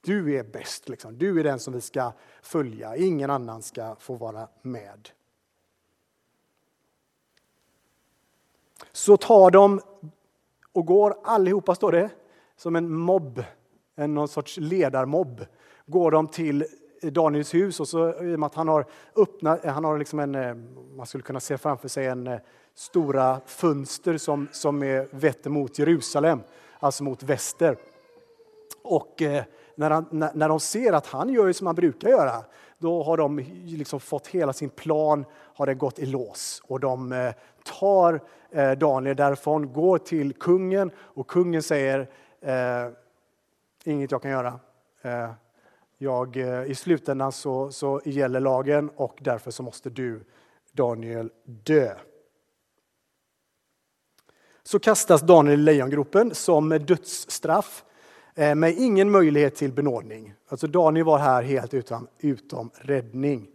du 0.00 0.34
är 0.34 0.44
bäst, 0.44 0.88
liksom. 0.88 1.18
du 1.18 1.40
är 1.40 1.44
den 1.44 1.58
som 1.58 1.74
vi 1.74 1.80
ska 1.80 2.12
följa. 2.42 2.96
Ingen 2.96 3.30
annan 3.30 3.62
ska 3.62 3.96
få 3.98 4.14
vara 4.14 4.48
med. 4.62 5.08
Så 8.92 9.16
tar 9.16 9.50
de 9.50 9.80
och 10.72 10.86
går 10.86 11.16
allihopa, 11.24 11.74
står 11.74 11.92
det, 11.92 12.10
som 12.62 12.76
en 12.76 12.92
mobb, 12.92 13.44
en 13.96 14.14
någon 14.14 14.28
sorts 14.28 14.56
ledarmobb, 14.56 15.44
går 15.86 16.10
de 16.10 16.28
till 16.28 16.64
Daniels 17.02 17.54
hus 17.54 17.80
och 17.80 17.88
så 17.88 18.08
i 18.08 18.34
och 18.34 18.40
med 18.40 18.46
att 18.46 18.54
han 18.54 18.68
har 18.68 18.86
öppnat, 19.16 19.64
han 19.64 19.84
har 19.84 19.98
liksom 19.98 20.18
en, 20.18 20.34
eh, 20.34 20.54
man 20.96 21.06
skulle 21.06 21.22
kunna 21.22 21.40
se 21.40 21.58
framför 21.58 21.88
sig 21.88 22.06
en 22.06 22.26
eh, 22.26 22.38
stora 22.74 23.40
fönster 23.46 24.18
som, 24.18 24.48
som 24.52 24.82
är 24.82 25.08
vetter 25.10 25.50
mot 25.50 25.78
Jerusalem, 25.78 26.40
alltså 26.78 27.04
mot 27.04 27.22
väster. 27.22 27.76
Och 28.82 29.22
eh, 29.22 29.44
när, 29.74 29.90
han, 29.90 30.06
när, 30.10 30.30
när 30.34 30.48
de 30.48 30.60
ser 30.60 30.92
att 30.92 31.06
han 31.06 31.28
gör 31.28 31.52
som 31.52 31.66
han 31.66 31.76
brukar 31.76 32.08
göra, 32.08 32.44
då 32.78 33.02
har 33.02 33.16
de 33.16 33.38
liksom 33.64 34.00
fått 34.00 34.26
hela 34.26 34.52
sin 34.52 34.70
plan 34.70 35.24
har 35.54 35.66
det 35.66 35.74
gått 35.74 35.98
i 35.98 36.06
lås. 36.06 36.62
Och 36.66 36.80
de 36.80 37.12
eh, 37.12 37.32
tar 37.80 38.20
Daniel 38.76 39.16
därifrån, 39.16 39.72
går 39.72 39.98
till 39.98 40.32
kungen 40.32 40.90
och 40.96 41.26
kungen 41.26 41.62
säger 41.62 42.08
Eh, 42.42 42.88
inget 43.84 44.10
jag 44.10 44.22
kan 44.22 44.30
göra. 44.30 44.60
Eh, 45.02 45.30
jag, 45.98 46.36
eh, 46.36 46.64
I 46.64 46.74
slutändan 46.74 47.32
så, 47.32 47.72
så 47.72 48.00
gäller 48.04 48.40
lagen 48.40 48.90
och 48.96 49.18
därför 49.20 49.50
så 49.50 49.62
måste 49.62 49.90
du, 49.90 50.24
Daniel, 50.72 51.30
dö. 51.44 51.94
Så 54.62 54.78
kastas 54.78 55.22
Daniel 55.22 55.60
i 55.60 55.62
lejongropen 55.62 56.34
som 56.34 56.68
dödsstraff 56.68 57.84
eh, 58.34 58.54
med 58.54 58.74
ingen 58.78 59.10
möjlighet 59.10 59.54
till 59.54 59.72
benådning. 59.72 60.34
Alltså 60.48 60.66
Daniel 60.66 61.06
var 61.06 61.18
här 61.18 61.42
helt 61.42 61.74
utan, 61.74 62.06
utom 62.18 62.70
räddning. 62.74 63.48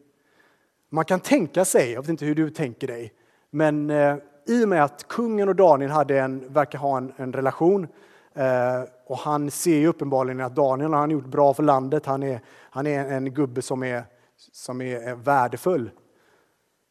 Man 0.89 1.05
kan 1.05 1.19
tänka 1.19 1.65
sig, 1.65 1.91
jag 1.91 2.01
vet 2.01 2.09
inte 2.09 2.25
hur 2.25 2.35
du 2.35 2.49
tänker 2.49 2.87
dig, 2.87 3.13
men 3.49 3.89
eh, 3.89 4.17
i 4.45 4.63
och 4.63 4.69
med 4.69 4.83
att 4.83 5.07
kungen 5.07 5.49
och 5.49 5.55
Daniel 5.55 5.91
hade 5.91 6.19
en, 6.19 6.53
verkar 6.53 6.79
ha 6.79 6.97
en, 6.97 7.13
en 7.17 7.33
relation 7.33 7.87
Eh, 8.37 8.83
och 9.05 9.17
han 9.17 9.51
ser 9.51 9.77
ju 9.77 9.87
uppenbarligen 9.87 10.41
att 10.41 10.55
Daniel 10.55 10.93
har 10.93 11.07
gjort 11.07 11.25
bra 11.25 11.53
för 11.53 11.63
landet. 11.63 12.05
Han 12.05 12.23
är, 12.23 12.41
han 12.47 12.87
är 12.87 13.11
en 13.11 13.33
gubbe 13.33 13.61
som 13.61 13.83
är, 13.83 14.03
som 14.51 14.81
är 14.81 15.15
värdefull. 15.15 15.89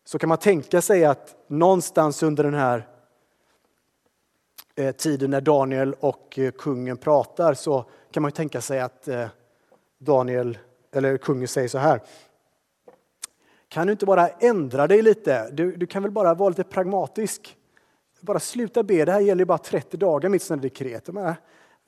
Så 0.05 0.19
kan 0.19 0.29
man 0.29 0.39
tänka 0.39 0.83
sig 0.83 1.05
att 1.05 1.37
någonstans 1.47 2.23
under 2.23 2.45
den 2.45 2.55
här 2.55 2.89
eh, 4.75 4.93
tiden 4.93 5.31
när 5.31 5.41
Daniel 5.41 5.95
och 6.01 6.39
eh, 6.39 6.51
kungen 6.51 6.97
pratar 6.97 7.55
så 7.55 7.85
kan 8.11 8.23
man 8.23 8.33
tänka 8.33 8.61
sig 8.61 8.81
att 8.81 9.09
Daniel, 9.99 10.59
eller 10.93 11.17
kungen 11.17 11.49
säger 11.49 11.69
så 11.69 11.79
här. 11.79 12.01
Kan 13.69 13.87
du 13.87 13.93
inte 13.93 14.07
bara 14.07 14.29
ändra 14.29 14.87
dig 14.87 15.03
lite? 15.03 15.51
Du, 15.51 15.77
du 15.77 15.87
kan 15.87 16.03
väl 16.03 16.13
bara 16.13 16.35
vara 16.35 16.49
lite 16.49 16.65
pragmatisk? 16.65 17.57
Bara 18.21 18.41
sluta 18.41 18.83
be, 18.83 19.05
det 19.05 19.13
här 19.13 19.21
gäller 19.21 19.45
bara 19.45 19.59
30 19.59 19.97
dagar 19.97 20.29
mitt 20.29 20.43
sådana 20.43 20.63
dekret. 20.63 21.09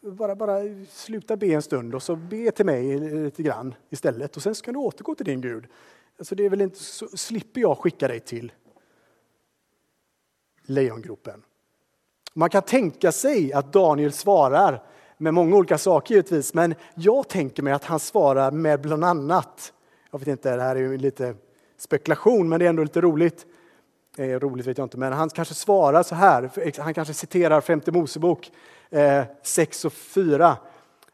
Bara, 0.01 0.37
bara 0.37 0.61
sluta 0.91 1.37
be 1.37 1.47
en 1.47 1.63
stund 1.63 1.95
och 1.95 2.03
så 2.03 2.17
be 2.17 2.51
till 2.51 2.67
mig 2.67 2.99
lite 2.99 3.43
grann 3.43 3.75
istället 3.91 4.37
och 4.37 4.43
sen 4.43 4.55
ska 4.55 4.73
du 4.73 4.79
återgå 4.79 5.15
till 5.15 5.27
din 5.27 5.41
Gud. 5.41 5.67
Alltså 6.19 6.35
det 6.35 6.45
är 6.45 6.51
väl 6.51 6.61
inte, 6.61 6.79
så 6.79 7.09
slipper 7.09 7.61
jag 7.61 7.79
skicka 7.79 8.09
dig 8.09 8.21
till 8.21 8.53
lejongropen. 10.63 11.43
Man 12.35 12.51
kan 12.51 12.63
tänka 12.63 13.13
sig 13.13 13.53
att 13.53 13.73
Daniel 13.73 14.13
svarar 14.13 14.83
med 15.17 15.35
många 15.35 15.57
olika 15.57 15.79
saker 15.79 16.15
givetvis, 16.15 16.55
men 16.55 16.75
jag 16.95 17.29
tänker 17.29 17.63
mig 17.63 17.73
att 17.73 17.85
han 17.85 18.01
svarar 18.01 18.51
med 18.51 18.81
bland 18.81 19.05
annat, 19.05 19.73
jag 20.11 20.19
vet 20.19 20.29
inte, 20.29 20.57
det 20.57 20.63
här 20.63 20.77
är 20.77 20.81
ju 20.81 20.99
lite 20.99 21.35
spekulation, 21.77 22.49
men 22.49 22.59
det 22.59 22.65
är 22.65 22.69
ändå 22.69 22.83
lite 22.83 23.01
roligt 23.01 23.47
är 24.19 24.41
roligt 24.41 24.67
vet 24.67 24.79
jag 24.79 24.85
inte, 24.85 24.99
men 24.99 25.13
han 25.13 25.31
kanske 25.31 25.55
svarar 25.55 26.03
så 26.03 26.15
här, 26.15 26.51
han 26.81 26.95
kanske 26.95 27.15
citerar 27.15 27.61
femte 27.61 27.93
Mosebok 27.93 28.51
eh, 28.91 29.25
6 29.43 29.85
och 29.85 29.93
4. 29.93 30.57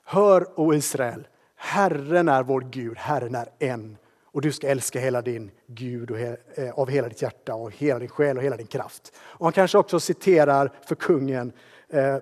Hör, 0.05 0.61
o 0.61 0.75
Israel, 0.75 1.27
Herren 1.57 2.29
är 2.29 2.43
vår 2.43 2.61
Gud, 2.61 2.99
Herren 2.99 3.35
är 3.35 3.49
en. 3.59 3.97
Och 4.25 4.41
du 4.41 4.53
ska 4.53 4.69
älska 4.69 5.01
hela 5.01 5.23
din 5.23 5.51
Gud 5.67 6.11
och 6.11 6.19
he, 6.19 6.37
eh, 6.55 6.79
av 6.79 6.91
hela 6.91 7.09
ditt 7.09 7.23
hjärta 7.23 7.55
och 7.55 7.73
hela 7.73 7.99
din 7.99 8.09
själ 8.09 8.37
och 8.37 8.43
hela 8.43 8.57
din 8.57 8.67
kraft. 8.67 9.13
Och 9.19 9.47
han 9.47 9.53
kanske 9.53 9.79
också 9.79 10.01
citerar 10.01 10.73
för 10.87 10.95
kungen 10.95 11.53
eh, 11.89 12.15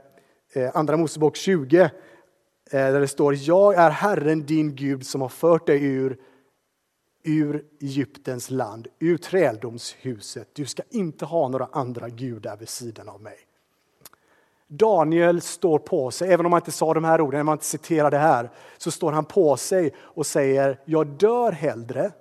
eh 0.53 0.71
Andra 0.75 0.97
Mosebok 0.97 1.37
20 1.37 1.81
eh, 1.81 1.91
där 2.71 3.01
det 3.01 3.09
står 3.09 3.35
Jag 3.35 3.75
är 3.75 3.91
Herren 3.91 4.47
din 4.47 4.75
Gud 4.77 5.07
som 5.07 5.21
har 5.21 5.29
fört 5.29 5.67
dig 5.67 5.85
ur 5.85 6.17
ur 7.23 7.65
Egyptens 7.81 8.51
land, 8.51 8.89
ur 8.99 9.17
träldomshuset. 9.17 10.49
Du 10.53 10.67
ska 10.67 10.83
inte 10.91 11.25
ha 11.25 11.49
några 11.49 11.69
andra 11.73 12.09
gudar 12.09 12.57
vid 12.57 12.69
sidan 12.69 13.09
av 13.09 13.23
mig. 13.23 13.39
Daniel 14.67 15.41
står 15.41 15.79
på 15.79 16.11
sig, 16.11 16.33
även 16.33 16.47
om 16.47 16.53
han 16.53 16.61
inte 16.61 16.73
sa 16.73 16.95
de 16.95 17.05
här 17.05 17.21
orden, 17.21 17.47
man 17.47 17.53
inte 17.53 17.65
citerar 17.65 18.11
det 18.11 18.19
här, 18.19 18.51
så 18.79 18.91
står 18.91 19.13
han 19.13 19.25
på 19.25 19.57
sig 19.57 19.95
och 19.99 20.27
säger, 20.27 20.81
jag 20.85 21.07
dör 21.07 21.53
hellre 21.53 22.13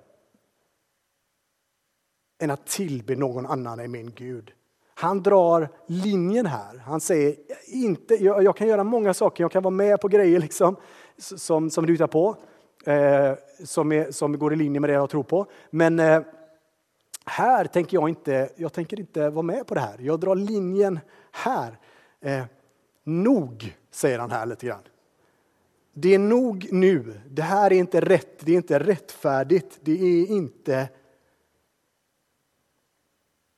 än 2.38 2.50
att 2.50 2.66
tillbe 2.66 3.16
någon 3.16 3.46
annan 3.46 3.80
än 3.80 3.90
min 3.90 4.12
Gud. 4.14 4.52
Han 4.94 5.22
drar 5.22 5.68
linjen 5.86 6.46
här. 6.46 6.78
Han 6.78 7.00
säger, 7.00 7.36
inte, 7.66 8.14
jag, 8.14 8.42
jag 8.42 8.56
kan 8.56 8.68
göra 8.68 8.84
många 8.84 9.14
saker, 9.14 9.44
jag 9.44 9.52
kan 9.52 9.62
vara 9.62 9.74
med 9.74 10.00
på 10.00 10.08
grejer 10.08 10.40
liksom, 10.40 10.76
som, 11.16 11.70
som 11.70 11.86
du 11.86 11.92
hittar 11.92 12.06
på 12.06 12.36
eh, 12.84 13.32
som, 13.64 13.92
är, 13.92 14.10
som 14.10 14.38
går 14.38 14.52
i 14.52 14.56
linje 14.56 14.80
med 14.80 14.90
det 14.90 14.94
jag 14.94 15.10
tror 15.10 15.22
på. 15.22 15.46
Men 15.70 16.00
eh, 16.00 16.22
här 17.24 17.64
tänker 17.64 17.96
jag 17.96 18.08
inte, 18.08 18.48
jag 18.56 18.72
tänker 18.72 19.00
inte 19.00 19.30
vara 19.30 19.42
med 19.42 19.66
på 19.66 19.74
det 19.74 19.80
här. 19.80 19.96
Jag 19.98 20.20
drar 20.20 20.34
linjen 20.34 21.00
här. 21.30 21.78
Eh, 22.20 22.44
nog, 23.04 23.76
säger 23.90 24.18
han 24.18 24.30
här 24.30 24.46
lite 24.46 24.66
grann. 24.66 24.82
Det 25.92 26.14
är 26.14 26.18
nog 26.18 26.68
nu. 26.72 27.20
Det 27.30 27.42
här 27.42 27.72
är 27.72 27.76
inte 27.76 28.00
rätt, 28.00 28.38
det 28.40 28.52
är 28.52 28.56
inte 28.56 28.78
rättfärdigt, 28.78 29.78
det 29.80 29.92
är 29.92 30.26
inte 30.26 30.88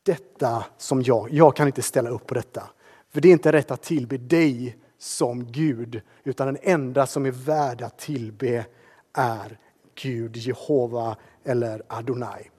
detta 0.03 0.65
som 0.79 1.03
jag, 1.03 1.29
jag 1.31 1.57
kan 1.57 1.67
inte 1.67 1.83
ställa 1.83 2.11
upp 2.11 2.27
på 2.27 2.35
detta. 2.35 2.63
För 3.09 3.21
det 3.21 3.29
är 3.29 3.33
inte 3.33 3.53
rätt 3.53 3.71
att 3.71 3.83
tillbe 3.83 4.17
dig 4.17 4.77
som 4.99 5.45
Gud, 5.45 6.01
utan 6.25 6.47
den 6.47 6.59
enda 6.63 7.07
som 7.07 7.27
är 7.27 7.31
värd 7.31 7.83
att 7.83 7.99
tillbe 7.99 8.67
är 9.15 9.59
Gud, 9.95 10.37
Jehova 10.37 11.17
eller 11.45 11.83
Adonai. 11.89 12.51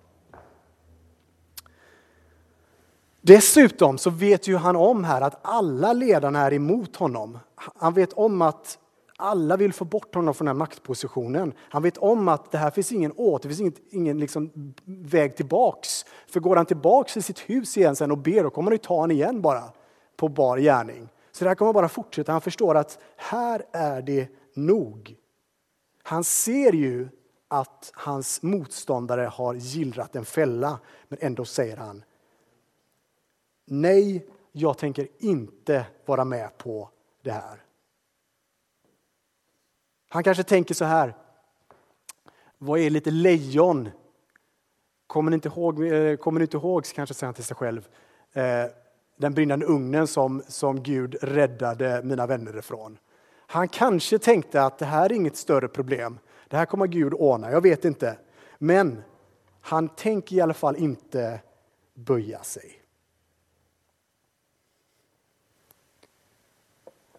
Dessutom 3.21 3.97
så 3.97 4.09
vet 4.09 4.47
ju 4.47 4.55
han 4.55 4.75
om 4.75 5.03
här 5.03 5.21
att 5.21 5.39
alla 5.41 5.93
ledarna 5.93 6.39
är 6.39 6.53
emot 6.53 6.95
honom. 6.95 7.39
Han 7.55 7.93
vet 7.93 8.13
om 8.13 8.41
att 8.41 8.79
Alla 9.17 9.57
vill 9.57 9.73
få 9.73 9.85
bort 9.85 10.15
honom 10.15 10.33
från 10.33 10.45
den 10.45 10.55
här 10.55 10.59
maktpositionen. 10.59 11.53
Han 11.59 11.83
vet 11.83 11.97
om 11.97 12.27
att 12.27 12.51
det 12.51 12.57
här 12.57 12.71
finns 12.71 12.91
ingen 12.91 13.13
åt, 13.15 13.41
det 13.41 13.47
finns 13.47 13.59
ingen, 13.59 13.73
ingen 13.91 14.19
liksom 14.19 14.73
väg 14.85 15.35
tillbaks. 15.35 16.05
För 16.27 16.39
går 16.39 16.55
han 16.55 16.65
tillbaks 16.65 17.13
till 17.13 17.23
sitt 17.23 17.39
hus 17.39 17.77
igen 17.77 17.95
sen 17.95 18.11
och 18.11 18.17
ber, 18.17 18.43
då 18.43 18.49
kommer 18.49 18.71
han 18.71 18.73
ju 18.73 18.77
ta 18.77 18.93
honom 18.93 19.11
igen 19.11 19.41
bara 19.41 19.63
på 20.17 20.27
bar 20.27 20.57
gärning. 20.57 21.09
Så 21.31 21.43
det 21.43 21.49
här 21.49 21.55
kommer 21.55 21.73
bara 21.73 21.89
fortsätta. 21.89 22.31
Han 22.31 22.41
förstår 22.41 22.75
att 22.75 22.99
här 23.17 23.65
är 23.71 24.01
det 24.01 24.27
nog. 24.53 25.15
Han 26.07 26.23
ser 26.23 26.73
ju 26.73 27.09
att 27.47 27.91
hans 27.93 28.43
motståndare 28.43 29.21
har 29.21 29.53
gillrat 29.53 30.15
en 30.15 30.25
fälla, 30.25 30.79
men 31.07 31.19
ändå 31.21 31.45
säger 31.45 31.77
han 31.77 32.03
Nej, 33.65 34.27
jag 34.51 34.77
tänker 34.77 35.07
inte 35.17 35.85
vara 36.05 36.25
med 36.25 36.57
på 36.57 36.89
det 37.21 37.31
här. 37.31 37.63
Han 40.09 40.23
kanske 40.23 40.43
tänker 40.43 40.73
så 40.73 40.85
här. 40.85 41.13
Vad 42.57 42.79
är 42.79 42.89
lite 42.89 43.11
lejon? 43.11 43.89
Kommer 45.07 45.31
ni 45.31 45.35
inte 45.35 45.49
ihåg, 45.49 45.83
eh, 45.83 46.17
kommer 46.17 46.39
ni 46.39 46.43
inte 46.43 46.57
ihåg 46.57 46.85
kanske 46.85 47.13
säger 47.13 47.27
han 47.27 47.33
till 47.33 47.43
sig 47.43 47.55
själv, 47.55 47.87
eh, 48.33 48.65
den 49.17 49.33
brinnande 49.33 49.65
ugnen 49.65 50.07
som, 50.07 50.43
som 50.47 50.83
Gud 50.83 51.15
räddade 51.21 52.01
mina 52.03 52.27
vänner 52.27 52.57
ifrån. 52.57 52.97
Han 53.47 53.67
kanske 53.67 54.19
tänkte 54.19 54.63
att 54.63 54.77
det 54.77 54.85
här 54.85 55.05
är 55.05 55.13
inget 55.13 55.37
större 55.37 55.67
problem. 55.67 56.19
Det 56.47 56.57
här 56.57 56.65
kommer 56.65 56.87
Gud 56.87 57.13
ordna, 57.13 57.51
jag 57.51 57.61
vet 57.61 57.85
inte. 57.85 58.17
Men 58.57 59.03
han 59.61 59.89
tänker 59.89 60.35
i 60.35 60.41
alla 60.41 60.53
fall 60.53 60.75
inte 60.75 61.39
böja 61.93 62.43
sig. 62.43 62.81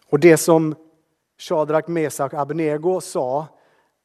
Och 0.09 0.19
det 0.19 0.37
som 0.37 0.75
Shadrach, 1.37 1.87
Mesak 1.87 2.33
och 2.33 2.39
Abednego 2.39 3.01
sa 3.01 3.47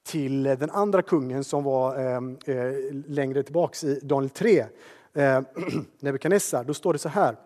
till 0.02 0.42
den 0.42 0.70
andra 0.70 1.02
kungen 1.02 1.44
som 1.44 1.64
var 1.64 1.96
ehm, 1.96 2.38
eh, 2.46 2.72
längre 3.06 3.42
tillbaks 3.42 3.84
i 3.84 4.00
Daniel 4.02 4.30
3, 4.30 4.66
eh, 5.12 5.40
Nebukadnessar, 6.00 6.64
då 6.64 6.74
står 6.74 6.92
det 6.92 6.98
så 6.98 7.08
här. 7.08 7.36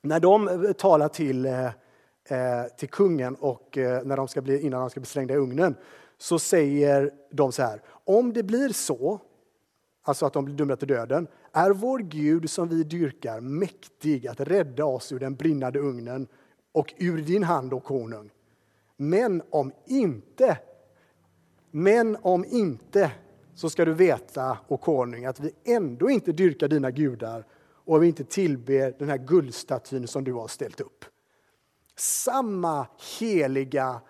När 0.00 0.20
de 0.20 0.74
talar 0.78 1.08
till, 1.08 1.46
eh 1.46 1.70
Eh, 2.30 2.64
till 2.76 2.88
kungen 2.88 3.34
och 3.34 3.78
eh, 3.78 4.04
när 4.04 4.16
de 4.16 4.28
ska 4.28 4.42
bli, 4.42 4.60
innan 4.60 4.80
de 4.80 4.90
ska 4.90 5.00
bli 5.00 5.06
slängda 5.06 5.34
i 5.34 5.36
ugnen 5.36 5.76
så 6.18 6.38
säger 6.38 7.10
de 7.30 7.52
så 7.52 7.62
här. 7.62 7.82
Om 8.04 8.32
det 8.32 8.42
blir 8.42 8.68
så, 8.68 9.20
alltså 10.02 10.26
att 10.26 10.32
de 10.32 10.44
blir 10.44 10.54
dömda 10.54 10.76
till 10.76 10.88
döden, 10.88 11.26
är 11.52 11.70
vår 11.70 11.98
Gud 11.98 12.50
som 12.50 12.68
vi 12.68 12.84
dyrkar 12.84 13.40
mäktig 13.40 14.26
att 14.26 14.40
rädda 14.40 14.84
oss 14.84 15.12
ur 15.12 15.18
den 15.18 15.34
brinnande 15.34 15.78
ugnen 15.78 16.26
och 16.72 16.94
ur 16.96 17.22
din 17.22 17.42
hand, 17.42 17.72
o 17.72 17.80
konung. 17.80 18.30
Men 18.96 19.42
om 19.50 19.72
inte, 19.86 20.58
men 21.70 22.16
om 22.22 22.44
inte, 22.44 23.12
så 23.54 23.70
ska 23.70 23.84
du 23.84 23.92
veta, 23.92 24.58
o 24.68 24.76
konung, 24.76 25.24
att 25.24 25.40
vi 25.40 25.52
ändå 25.64 26.10
inte 26.10 26.32
dyrkar 26.32 26.68
dina 26.68 26.90
gudar 26.90 27.44
och 27.84 28.02
vi 28.02 28.06
inte 28.06 28.24
tillber 28.24 28.94
den 28.98 29.08
här 29.08 29.18
guldstatyn 29.18 30.06
som 30.06 30.24
du 30.24 30.32
har 30.32 30.48
ställt 30.48 30.80
upp. 30.80 31.04
Samma 31.98 32.86
heliga 33.18 34.00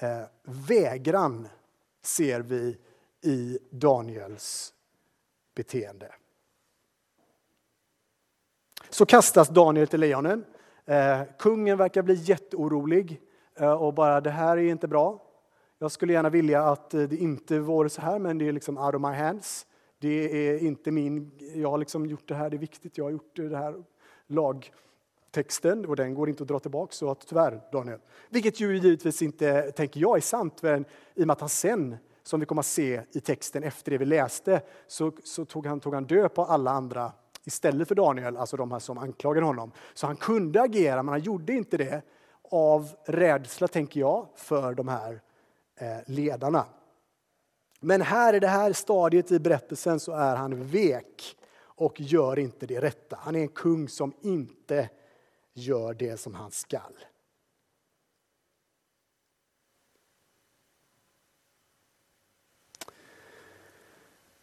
eh, 0.00 0.22
vägran 0.42 1.48
ser 2.02 2.40
vi 2.40 2.78
i 3.22 3.58
Daniels 3.70 4.74
beteende. 5.54 6.14
Så 8.90 9.06
kastas 9.06 9.48
Daniel 9.48 9.88
till 9.88 10.00
lejonen. 10.00 10.44
Eh, 10.84 11.22
kungen 11.38 11.78
verkar 11.78 12.02
bli 12.02 12.14
jätteorolig 12.14 13.20
eh, 13.54 13.72
och 13.72 13.94
bara 13.94 14.20
det 14.20 14.30
här 14.30 14.56
är 14.56 14.70
inte 14.70 14.88
bra. 14.88 15.22
Jag 15.78 15.92
skulle 15.92 16.12
gärna 16.12 16.30
vilja 16.30 16.62
att 16.62 16.94
eh, 16.94 17.02
det 17.02 17.16
inte 17.16 17.58
vore 17.58 17.88
så 17.88 18.00
här, 18.00 18.18
men 18.18 18.38
det 18.38 18.48
är 18.48 18.52
liksom 18.52 18.78
out 18.78 18.94
of 18.94 19.00
my 19.00 19.12
hands. 19.12 19.66
Det 19.98 20.48
är 20.48 20.58
inte 20.58 20.90
min, 20.90 21.30
jag 21.54 21.70
har 21.70 21.78
liksom 21.78 22.06
gjort 22.06 22.28
det 22.28 22.34
här, 22.34 22.50
det 22.50 22.56
är 22.56 22.58
viktigt, 22.58 22.98
jag 22.98 23.04
har 23.04 23.10
gjort 23.10 23.36
det 23.36 23.56
här 23.56 23.84
Texten 25.30 25.86
och 25.86 25.96
den 25.96 26.14
går 26.14 26.28
inte 26.28 26.42
att 26.42 26.48
dra 26.48 26.58
tillbaka. 26.58 26.92
Så 26.92 27.10
att, 27.10 27.26
tyvärr, 27.26 27.60
Daniel. 27.72 27.98
Vilket 28.28 28.60
ju 28.60 28.76
givetvis 28.76 29.22
inte, 29.22 29.72
tänker 29.72 30.00
jag, 30.00 30.16
är 30.16 30.20
sant, 30.20 30.62
men 30.62 30.84
i 31.14 31.22
och 31.22 31.26
med 31.26 31.32
att 31.32 31.40
han 31.40 31.48
sen, 31.48 31.96
som 32.22 32.40
vi 32.40 32.46
kommer 32.46 32.60
att 32.60 32.66
se 32.66 33.02
i 33.12 33.20
texten 33.20 33.62
efter 33.62 33.90
det 33.90 33.98
vi 33.98 34.04
läste, 34.04 34.62
så, 34.86 35.12
så 35.24 35.44
tog, 35.44 35.66
han, 35.66 35.80
tog 35.80 35.94
han 35.94 36.04
död 36.04 36.34
på 36.34 36.44
alla 36.44 36.70
andra 36.70 37.12
istället 37.44 37.88
för 37.88 37.94
Daniel, 37.94 38.36
alltså 38.36 38.56
de 38.56 38.72
här 38.72 38.78
som 38.78 38.98
anklagade 38.98 39.46
honom. 39.46 39.72
Så 39.94 40.06
han 40.06 40.16
kunde 40.16 40.62
agera, 40.62 41.02
men 41.02 41.12
han 41.12 41.20
gjorde 41.20 41.52
inte 41.52 41.76
det 41.76 42.02
av 42.50 42.88
rädsla, 43.04 43.68
tänker 43.68 44.00
jag, 44.00 44.26
för 44.36 44.74
de 44.74 44.88
här 44.88 45.20
eh, 45.76 45.98
ledarna. 46.06 46.64
Men 47.80 48.02
här 48.02 48.34
i 48.34 48.40
det 48.40 48.48
här 48.48 48.72
stadiet 48.72 49.32
i 49.32 49.38
berättelsen 49.38 50.00
så 50.00 50.12
är 50.12 50.36
han 50.36 50.64
vek 50.64 51.36
och 51.62 52.00
gör 52.00 52.38
inte 52.38 52.66
det 52.66 52.80
rätta. 52.80 53.18
Han 53.20 53.36
är 53.36 53.40
en 53.40 53.48
kung 53.48 53.88
som 53.88 54.12
inte 54.20 54.88
gör 55.54 55.94
det 55.94 56.20
som 56.20 56.34
han 56.34 56.50
skall. 56.50 56.94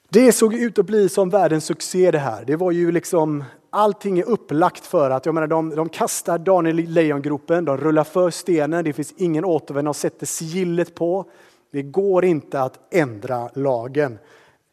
Det 0.09 0.31
såg 0.31 0.53
ut 0.53 0.79
att 0.79 0.85
bli 0.85 1.09
som 1.09 1.29
världens 1.29 1.65
succé 1.65 2.11
det 2.11 2.19
här. 2.19 2.45
Det 2.45 2.55
var 2.55 2.71
ju 2.71 2.91
liksom, 2.91 3.43
allting 3.69 4.19
är 4.19 4.23
upplagt 4.23 4.85
för 4.85 5.09
att, 5.09 5.25
jag 5.25 5.35
menar 5.35 5.47
de, 5.47 5.69
de 5.69 5.89
kastar 5.89 6.37
Daniel 6.37 6.79
i 6.79 6.85
lejongropen, 6.85 7.65
de 7.65 7.77
rullar 7.77 8.03
för 8.03 8.29
stenen, 8.29 8.85
det 8.85 8.93
finns 8.93 9.13
ingen 9.17 9.45
återvändo, 9.45 9.89
de 9.89 9.93
sätter 9.93 10.25
sigillet 10.25 10.95
på. 10.95 11.25
Det 11.71 11.81
går 11.81 12.25
inte 12.25 12.61
att 12.61 12.93
ändra 12.93 13.49
lagen. 13.53 14.19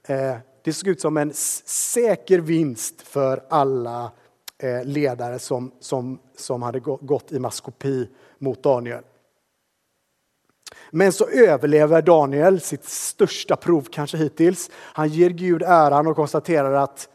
Eh, 0.08 0.36
det 0.64 0.72
såg 0.72 0.88
ut 0.88 1.00
som 1.00 1.16
en 1.16 1.32
säker 1.64 2.38
vinst 2.38 3.02
för 3.02 3.42
alla 3.48 4.12
Eh, 4.64 4.84
ledare 4.84 5.38
som, 5.38 5.72
som, 5.80 6.18
som 6.36 6.62
hade 6.62 6.80
gått 6.80 7.32
i 7.32 7.38
maskopi 7.38 8.08
mot 8.38 8.62
Daniel. 8.62 9.02
Men 10.90 11.12
så 11.12 11.28
överlever 11.28 12.02
Daniel 12.02 12.60
sitt 12.60 12.84
största 12.84 13.56
prov 13.56 13.86
kanske 13.90 14.16
hittills. 14.16 14.70
Han 14.74 15.08
ger 15.08 15.30
Gud 15.30 15.62
äran 15.62 16.06
och 16.06 16.16
konstaterar 16.16 16.72
att 16.72 17.08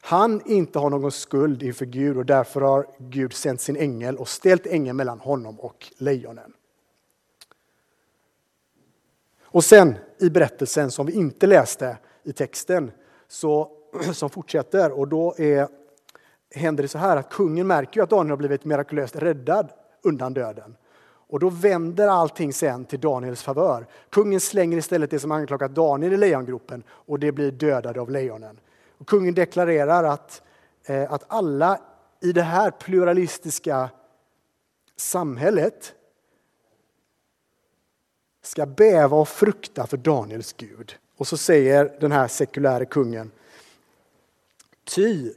han 0.00 0.42
inte 0.46 0.78
har 0.78 0.90
någon 0.90 1.12
skuld 1.12 1.62
inför 1.62 1.86
Gud 1.86 2.16
och 2.16 2.26
därför 2.26 2.60
har 2.60 2.86
Gud 2.98 3.32
sänt 3.32 3.60
sin 3.60 3.76
ängel 3.76 4.16
och 4.16 4.28
ställt 4.28 4.66
ängeln 4.66 4.96
mellan 4.96 5.20
honom 5.20 5.60
och 5.60 5.92
lejonen. 5.98 6.52
Och 9.42 9.64
sen 9.64 9.94
i 10.18 10.30
berättelsen 10.30 10.90
som 10.90 11.06
vi 11.06 11.12
inte 11.12 11.46
läste 11.46 11.96
i 12.22 12.32
texten, 12.32 12.92
så, 13.28 13.70
som 14.12 14.30
fortsätter, 14.30 14.92
och 14.92 15.08
då 15.08 15.34
är, 15.38 15.68
händer 16.54 16.82
det 16.82 16.88
så 16.88 16.98
här 16.98 17.16
att 17.16 17.30
kungen 17.30 17.66
märker 17.66 18.02
att 18.02 18.10
Daniel 18.10 18.30
har 18.30 18.36
blivit 18.36 18.64
mirakulöst 18.64 19.16
räddad 19.16 19.72
undan 20.02 20.34
döden. 20.34 20.76
Och 21.06 21.40
då 21.40 21.50
vänder 21.50 22.08
allting 22.08 22.52
sen 22.52 22.84
till 22.84 23.00
Daniels 23.00 23.42
favör. 23.42 23.86
Kungen 24.10 24.40
slänger 24.40 24.78
istället 24.78 25.10
det 25.10 25.18
som 25.18 25.32
anklagat 25.32 25.74
Daniel 25.74 26.12
i 26.12 26.16
lejongropen 26.16 26.82
och 26.88 27.18
det 27.18 27.32
blir 27.32 27.50
dödade 27.50 28.00
av 28.00 28.10
lejonen. 28.10 28.60
Och 28.98 29.06
kungen 29.06 29.34
deklarerar 29.34 30.04
att, 30.04 30.42
eh, 30.84 31.12
att 31.12 31.24
alla 31.28 31.80
i 32.20 32.32
det 32.32 32.42
här 32.42 32.70
pluralistiska 32.70 33.90
samhället 34.96 35.94
ska 38.42 38.66
bäva 38.66 39.16
och 39.16 39.28
frukta 39.28 39.86
för 39.86 39.96
Daniels 39.96 40.52
Gud. 40.52 40.96
Och 41.16 41.26
så 41.26 41.36
säger 41.36 41.96
den 42.00 42.12
här 42.12 42.28
sekuläre 42.28 42.84
kungen, 42.84 43.30
ty 44.84 45.32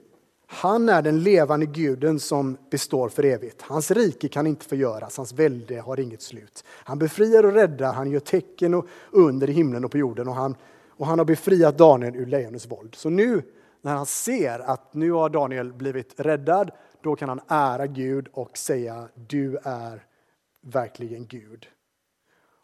han 0.49 0.89
är 0.89 1.01
den 1.01 1.23
levande 1.23 1.65
guden 1.65 2.19
som 2.19 2.57
består 2.71 3.10
för 3.10 3.25
evigt. 3.25 3.62
Hans 3.62 3.91
rike 3.91 4.27
kan 4.27 4.47
inte 4.47 4.65
förgöras, 4.65 5.17
hans 5.17 5.33
välde 5.33 5.79
har 5.79 5.99
inget 5.99 6.21
slut. 6.21 6.63
Han 6.67 6.99
befriar 6.99 7.45
och 7.45 7.53
räddar, 7.53 7.93
han 7.93 8.12
gör 8.12 8.19
tecken 8.19 8.73
och 8.73 8.86
under 9.12 9.49
i 9.49 9.53
himlen 9.53 9.86
och 9.86 9.91
på 9.91 9.97
jorden 9.97 10.27
och 10.27 10.36
han, 10.36 10.55
och 10.89 11.05
han 11.05 11.19
har 11.19 11.25
befriat 11.25 11.77
Daniel 11.77 12.15
ur 12.15 12.25
lejonets 12.25 12.65
våld. 12.65 12.95
Så 12.95 13.10
nu 13.10 13.41
när 13.81 13.95
han 13.95 14.05
ser 14.05 14.60
att 14.60 14.93
nu 14.93 15.12
har 15.12 15.29
Daniel 15.29 15.73
blivit 15.73 16.19
räddad, 16.19 16.71
då 17.01 17.15
kan 17.15 17.29
han 17.29 17.41
ära 17.47 17.88
Gud 17.88 18.27
och 18.33 18.57
säga 18.57 19.07
du 19.27 19.57
är 19.63 20.03
verkligen 20.62 21.27
Gud. 21.27 21.67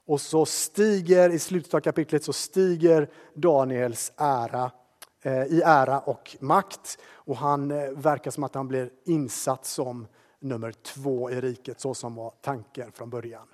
Och 0.06 0.22
så 0.22 0.46
stiger, 0.46 1.30
i 1.30 1.40
slutet 1.40 1.74
av 1.74 1.80
kapitlet, 1.80 2.24
så 2.24 2.34
stiger 2.34 3.10
Daniels 3.34 4.12
ära 4.18 4.72
Eh, 5.26 5.44
i 5.44 5.62
ära 5.66 6.00
och 6.00 6.38
makt. 6.40 6.98
Och 7.14 7.38
han 7.38 7.72
eh, 7.72 7.90
verkar 7.90 8.32
som 8.32 8.44
att 8.44 8.56
han 8.56 8.68
blir 8.68 8.90
insatt 9.04 9.66
som 9.66 10.08
nummer 10.40 10.72
två 10.72 11.32
i 11.32 11.42
riket, 11.42 11.80
så 11.80 11.94
som 11.94 12.16
var 12.16 12.34
tanken 12.42 12.92
från 12.92 13.10
början. 13.10 13.48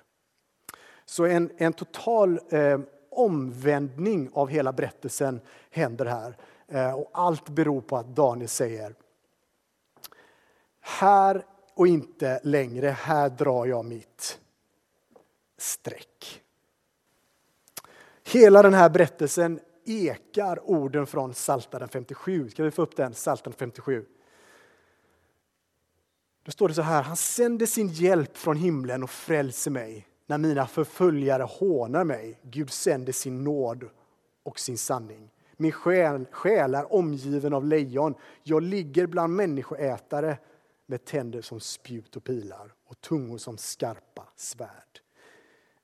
Så 1.04 1.24
en, 1.24 1.50
en 1.56 1.72
total 1.72 2.40
eh, 2.48 2.80
omvändning 3.10 4.30
av 4.32 4.48
hela 4.48 4.72
berättelsen 4.72 5.40
händer 5.70 6.06
här. 6.06 6.36
Eh, 6.68 6.94
och 6.94 7.10
allt 7.12 7.48
beror 7.48 7.80
på 7.80 7.96
att 7.96 8.06
Daniel 8.06 8.48
säger 8.48 8.94
här 10.80 11.44
och 11.74 11.86
inte 11.86 12.40
längre, 12.44 12.88
här 12.88 13.28
drar 13.28 13.66
jag 13.66 13.84
mitt 13.84 14.38
streck. 15.58 16.42
Hela 18.24 18.62
den 18.62 18.74
här 18.74 18.88
berättelsen 18.88 19.60
ekar 19.84 20.70
orden 20.70 21.06
från 21.06 21.32
Psaltaren 21.32 21.88
57. 21.88 22.50
Ska 22.50 22.64
vi 22.64 22.70
få 22.70 22.82
upp 22.82 22.96
den? 22.96 23.14
Saltaren 23.14 23.54
57. 23.58 24.06
Då 26.42 26.52
står 26.52 26.68
det 26.68 26.74
så 26.74 26.82
här, 26.82 27.02
han 27.02 27.16
sänder 27.16 27.66
sin 27.66 27.88
hjälp 27.88 28.36
från 28.36 28.56
himlen 28.56 29.02
och 29.02 29.10
frälser 29.10 29.70
mig 29.70 30.06
när 30.26 30.38
mina 30.38 30.66
förföljare 30.66 31.42
hånar 31.42 32.04
mig. 32.04 32.40
Gud 32.42 32.70
sänder 32.70 33.12
sin 33.12 33.44
nåd 33.44 33.88
och 34.42 34.60
sin 34.60 34.78
sanning. 34.78 35.30
Min 35.56 35.72
själ, 35.72 36.26
själ 36.30 36.74
är 36.74 36.92
omgiven 36.92 37.54
av 37.54 37.64
lejon. 37.64 38.14
Jag 38.42 38.62
ligger 38.62 39.06
bland 39.06 39.36
människoätare 39.36 40.38
med 40.86 41.04
tänder 41.04 41.42
som 41.42 41.60
spjut 41.60 42.16
och 42.16 42.24
pilar 42.24 42.74
och 42.86 43.00
tungor 43.00 43.38
som 43.38 43.58
skarpa 43.58 44.28
svärd. 44.36 45.00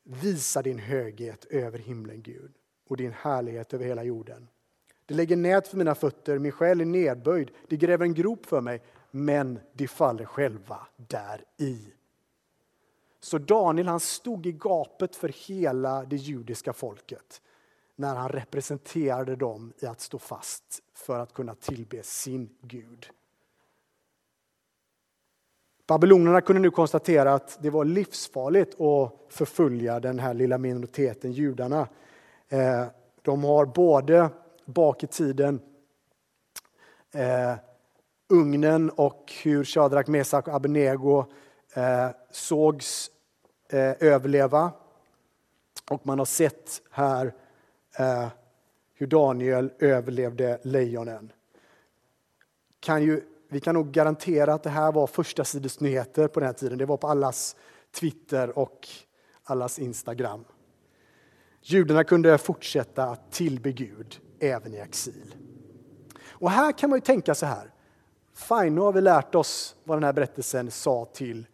Visa 0.02 0.62
din 0.62 0.78
höghet 0.78 1.44
över 1.44 1.78
himlen, 1.78 2.22
Gud, 2.22 2.52
och 2.86 2.96
din 2.96 3.12
härlighet 3.12 3.74
över 3.74 3.84
hela 3.84 4.04
jorden. 4.04 4.48
Det 5.06 5.14
lägger 5.14 5.36
nät 5.36 5.68
för 5.68 5.76
mina 5.76 5.94
fötter, 5.94 6.38
min 6.38 6.52
själ 6.52 6.80
är 6.80 6.84
nedböjd. 6.84 7.50
Det 7.68 7.76
gräver 7.76 8.04
en 8.04 8.14
grop 8.14 8.46
för 8.46 8.60
mig, 8.60 8.82
men 9.10 9.58
de 9.72 9.88
faller 9.88 10.24
själva 10.24 10.86
där 10.96 11.44
i. 11.56 11.92
Så 13.20 13.38
Daniel 13.38 13.86
han 13.86 14.00
stod 14.00 14.46
i 14.46 14.52
gapet 14.52 15.16
för 15.16 15.28
hela 15.28 16.04
det 16.04 16.16
judiska 16.16 16.72
folket 16.72 17.42
när 17.96 18.14
han 18.14 18.28
representerade 18.28 19.36
dem 19.36 19.72
i 19.78 19.86
att 19.86 20.00
stå 20.00 20.18
fast 20.18 20.82
för 20.94 21.18
att 21.18 21.32
kunna 21.32 21.54
tillbe 21.54 22.02
sin 22.02 22.48
Gud. 22.60 23.06
Babylonerna 25.86 26.40
kunde 26.40 26.62
nu 26.62 26.70
konstatera 26.70 27.34
att 27.34 27.58
det 27.62 27.70
var 27.70 27.84
livsfarligt 27.84 28.80
att 28.80 29.12
förfölja 29.28 30.00
den 30.00 30.18
här 30.18 30.34
lilla 30.34 30.58
minoriteten 30.58 31.32
judarna. 31.32 31.88
Eh, 32.48 32.86
de 33.22 33.44
har 33.44 33.66
både 33.66 34.30
bak 34.64 35.04
i 35.04 35.06
tiden 35.06 35.60
eh, 37.12 37.54
ugnen 38.28 38.90
och 38.90 39.32
hur 39.42 39.64
Shadrach, 39.64 40.08
Mesak 40.08 40.48
och 40.48 40.54
Abednego 40.54 41.24
eh, 41.74 42.08
sågs 42.30 43.10
eh, 43.68 43.94
överleva. 44.00 44.72
Och 45.90 46.06
man 46.06 46.18
har 46.18 46.26
sett 46.26 46.82
här 46.90 47.34
eh, 47.98 48.28
hur 48.94 49.06
Daniel 49.06 49.72
överlevde 49.78 50.58
lejonen. 50.62 51.32
Kan 52.80 53.02
ju 53.02 53.22
vi 53.48 53.60
kan 53.60 53.74
nog 53.74 53.90
garantera 53.90 54.54
att 54.54 54.62
det 54.62 54.70
här 54.70 54.92
var 54.92 55.06
första 55.06 55.44
nyheter 55.80 56.28
på 56.28 56.40
den 56.40 56.46
här 56.46 56.54
tiden. 56.54 56.78
Det 56.78 56.86
var 56.86 56.96
på 56.96 57.08
allas 57.08 57.56
Twitter 57.90 58.58
och 58.58 58.88
allas 59.44 59.78
Instagram. 59.78 60.44
Judarna 61.68 62.04
kunde 62.04 62.38
fortsätta 62.38 63.04
att 63.04 63.32
tillbe 63.32 63.72
Gud 63.72 64.20
även 64.40 64.74
i 64.74 64.76
exil. 64.76 65.34
Och 66.28 66.50
här 66.50 66.72
kan 66.72 66.90
man 66.90 66.96
ju 66.96 67.00
tänka 67.00 67.34
så 67.34 67.46
här. 67.46 67.70
Fine, 68.34 68.74
nu 68.74 68.80
har 68.80 68.92
vi 68.92 69.00
lärt 69.00 69.34
oss 69.34 69.76
vad 69.84 69.96
den 69.96 70.04
här 70.04 70.12
berättelsen 70.12 70.70
sa 70.70 71.04
till 71.04 71.46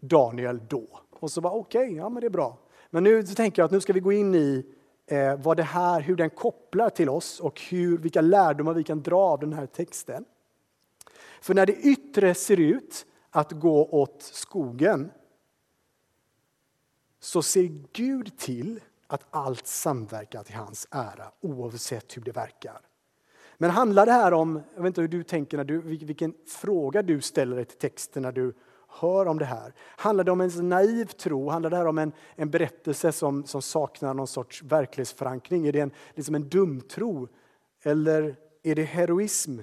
Daniel 0.00 0.60
då. 0.68 0.86
Och 1.10 1.30
så 1.30 1.40
var 1.40 1.50
okej, 1.50 1.84
okay, 1.84 1.96
ja 1.96 2.08
men 2.08 2.20
det 2.20 2.26
är 2.26 2.30
bra. 2.30 2.58
Men 2.90 3.04
nu 3.04 3.22
tänker 3.22 3.62
jag 3.62 3.64
att 3.64 3.72
nu 3.72 3.80
ska 3.80 3.92
vi 3.92 4.00
gå 4.00 4.12
in 4.12 4.34
i 4.34 4.66
eh, 5.06 5.36
vad 5.36 5.56
det 5.56 5.62
här, 5.62 6.00
hur 6.00 6.16
den 6.16 6.30
kopplar 6.30 6.90
till 6.90 7.08
oss 7.08 7.40
och 7.40 7.60
hur, 7.60 7.98
vilka 7.98 8.20
lärdomar 8.20 8.74
vi 8.74 8.84
kan 8.84 9.02
dra 9.02 9.18
av 9.20 9.40
den 9.40 9.52
här 9.52 9.66
texten. 9.66 10.24
För 11.40 11.54
när 11.54 11.66
det 11.66 11.74
yttre 11.74 12.34
ser 12.34 12.60
ut 12.60 13.06
att 13.30 13.52
gå 13.52 13.86
åt 13.86 14.22
skogen 14.22 15.10
så 17.20 17.42
ser 17.42 17.82
Gud 17.92 18.38
till 18.38 18.80
att 19.08 19.26
allt 19.30 19.66
samverkar 19.66 20.42
till 20.42 20.54
hans 20.54 20.88
ära 20.90 21.32
oavsett 21.40 22.16
hur 22.16 22.22
det 22.22 22.32
verkar. 22.32 22.80
Men 23.56 23.70
handlar 23.70 24.06
det 24.06 24.12
här 24.12 24.32
om, 24.32 24.62
jag 24.74 24.82
vet 24.82 24.86
inte 24.86 25.00
hur 25.00 25.08
du 25.08 25.22
tänker, 25.22 25.56
när 25.56 25.64
du, 25.64 25.80
vilken 25.80 26.34
fråga 26.46 27.02
du 27.02 27.20
ställer 27.20 27.56
dig 27.56 27.64
till 27.64 27.78
texten 27.78 28.22
när 28.22 28.32
du 28.32 28.54
hör 28.88 29.26
om 29.26 29.38
det 29.38 29.44
här. 29.44 29.74
Handlar 29.78 30.24
det 30.24 30.32
om 30.32 30.40
en 30.40 30.68
naiv 30.68 31.06
tro? 31.06 31.48
Handlar 31.48 31.70
det 31.70 31.76
här 31.76 31.86
om 31.86 31.98
en, 31.98 32.12
en 32.36 32.50
berättelse 32.50 33.12
som, 33.12 33.44
som 33.44 33.62
saknar 33.62 34.14
någon 34.14 34.26
sorts 34.26 34.62
verklighetsförankring? 34.62 35.66
Är 35.66 35.72
det 35.72 35.80
en, 35.80 35.90
liksom 36.14 36.34
en 36.34 36.48
dumtro? 36.48 37.28
Eller 37.82 38.36
är 38.62 38.74
det 38.74 38.82
heroism? 38.82 39.60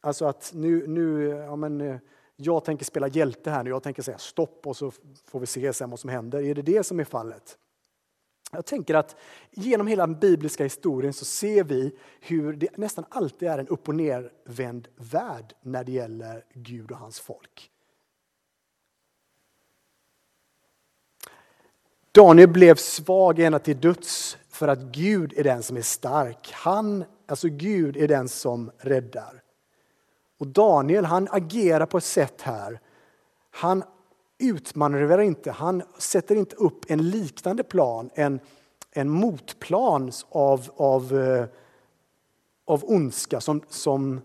Alltså 0.00 0.24
att 0.24 0.52
nu, 0.54 0.86
nu 0.86 1.28
ja 1.28 1.56
men, 1.56 1.80
eh, 1.80 1.96
jag 2.36 2.64
tänker 2.64 2.84
spela 2.84 3.08
hjälte 3.08 3.50
här 3.50 3.64
nu, 3.64 3.70
jag 3.70 3.82
tänker 3.82 4.02
säga 4.02 4.18
stopp 4.18 4.66
och 4.66 4.76
så 4.76 4.90
får 5.24 5.40
vi 5.40 5.46
se 5.46 5.72
sen 5.72 5.90
vad 5.90 6.00
som 6.00 6.10
händer. 6.10 6.42
Är 6.42 6.54
det 6.54 6.62
det 6.62 6.82
som 6.82 7.00
är 7.00 7.04
fallet? 7.04 7.58
Jag 8.54 8.66
tänker 8.66 8.94
att 8.94 9.16
genom 9.50 9.86
hela 9.86 10.06
den 10.06 10.18
bibliska 10.18 10.64
historien 10.64 11.12
så 11.12 11.24
ser 11.24 11.64
vi 11.64 11.98
hur 12.20 12.52
det 12.52 12.76
nästan 12.76 13.04
alltid 13.08 13.48
är 13.48 13.58
en 13.58 13.68
upp 13.68 13.88
och 13.88 13.94
nervänd 13.94 14.88
värld 14.96 15.54
när 15.60 15.84
det 15.84 15.92
gäller 15.92 16.44
Gud 16.54 16.90
och 16.90 16.96
hans 16.96 17.20
folk. 17.20 17.70
Daniel 22.12 22.48
blev 22.48 22.74
svag 22.74 23.38
ända 23.38 23.58
till 23.58 23.80
döds 23.80 24.38
för 24.48 24.68
att 24.68 24.80
Gud 24.80 25.32
är 25.36 25.44
den 25.44 25.62
som 25.62 25.76
är 25.76 25.82
stark. 25.82 26.50
Han, 26.52 27.04
alltså 27.26 27.48
Gud 27.48 27.96
är 27.96 28.08
den 28.08 28.28
som 28.28 28.70
räddar. 28.78 29.42
Och 30.38 30.46
Daniel 30.46 31.04
han 31.04 31.28
agerar 31.30 31.86
på 31.86 31.98
ett 31.98 32.04
sätt 32.04 32.42
här. 32.42 32.80
Han 33.50 33.84
utmanövrerar 34.42 35.22
inte, 35.22 35.50
han 35.50 35.82
sätter 35.98 36.34
inte 36.34 36.56
upp 36.56 36.84
en 36.88 37.10
liknande 37.10 37.62
plan, 37.62 38.10
en, 38.14 38.40
en 38.90 39.08
motplan 39.08 40.12
av, 40.28 40.70
av, 40.76 41.18
eh, 41.18 41.46
av 42.64 42.84
ondska 42.84 43.40
som, 43.40 43.60
som 43.68 44.20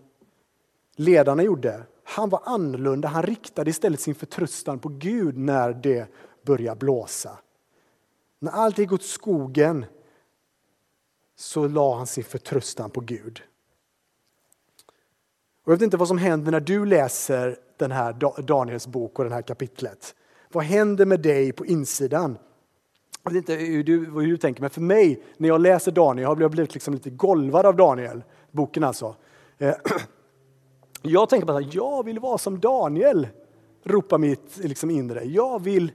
ledarna 0.96 1.42
gjorde. 1.42 1.82
Han 2.04 2.28
var 2.28 2.42
annorlunda, 2.44 3.08
han 3.08 3.22
riktade 3.22 3.70
istället 3.70 4.00
sin 4.00 4.14
förtröstan 4.14 4.78
på 4.78 4.88
Gud 4.88 5.36
när 5.36 5.72
det 5.72 6.08
började 6.42 6.78
blåsa. 6.78 7.38
När 8.38 8.52
allt 8.52 8.78
gick 8.78 8.92
åt 8.92 9.02
skogen 9.02 9.86
så 11.36 11.68
la 11.68 11.96
han 11.96 12.06
sin 12.06 12.24
förtröstan 12.24 12.90
på 12.90 13.00
Gud. 13.00 13.42
Och 15.64 15.72
jag 15.72 15.76
vet 15.76 15.82
inte 15.82 15.96
vad 15.96 16.08
som 16.08 16.18
händer 16.18 16.52
när 16.52 16.60
du 16.60 16.86
läser 16.86 17.58
den 17.78 17.92
här 17.92 18.42
Daniels 18.42 18.86
bok 18.86 19.18
och 19.18 19.24
det 19.24 19.34
här 19.34 19.42
kapitlet. 19.42 20.14
Vad 20.52 20.64
händer 20.64 21.06
med 21.06 21.20
dig 21.20 21.52
på 21.52 21.66
insidan? 21.66 22.38
Jag 23.22 23.30
vet 23.30 23.36
inte 23.36 23.54
hur 23.54 23.84
du, 23.84 24.04
hur 24.04 24.26
du 24.26 24.36
tänker, 24.36 24.60
men 24.60 24.70
för 24.70 24.80
mig 24.80 25.22
när 25.36 25.48
jag 25.48 25.60
läser 25.60 25.92
Daniel, 25.92 26.22
jag 26.22 26.28
har 26.28 26.48
blivit 26.48 26.74
liksom 26.74 26.94
lite 26.94 27.10
golvad 27.10 27.66
av 27.66 27.76
Daniel, 27.76 28.22
boken 28.50 28.84
alltså. 28.84 29.14
Eh, 29.58 29.74
jag 31.02 31.28
tänker 31.28 31.46
bara 31.46 31.58
att 31.58 31.74
jag 31.74 32.04
vill 32.04 32.18
vara 32.18 32.38
som 32.38 32.60
Daniel, 32.60 33.28
ropar 33.84 34.18
mitt 34.18 34.56
liksom 34.56 34.90
inre. 34.90 35.24
Jag 35.24 35.62
vill, 35.62 35.92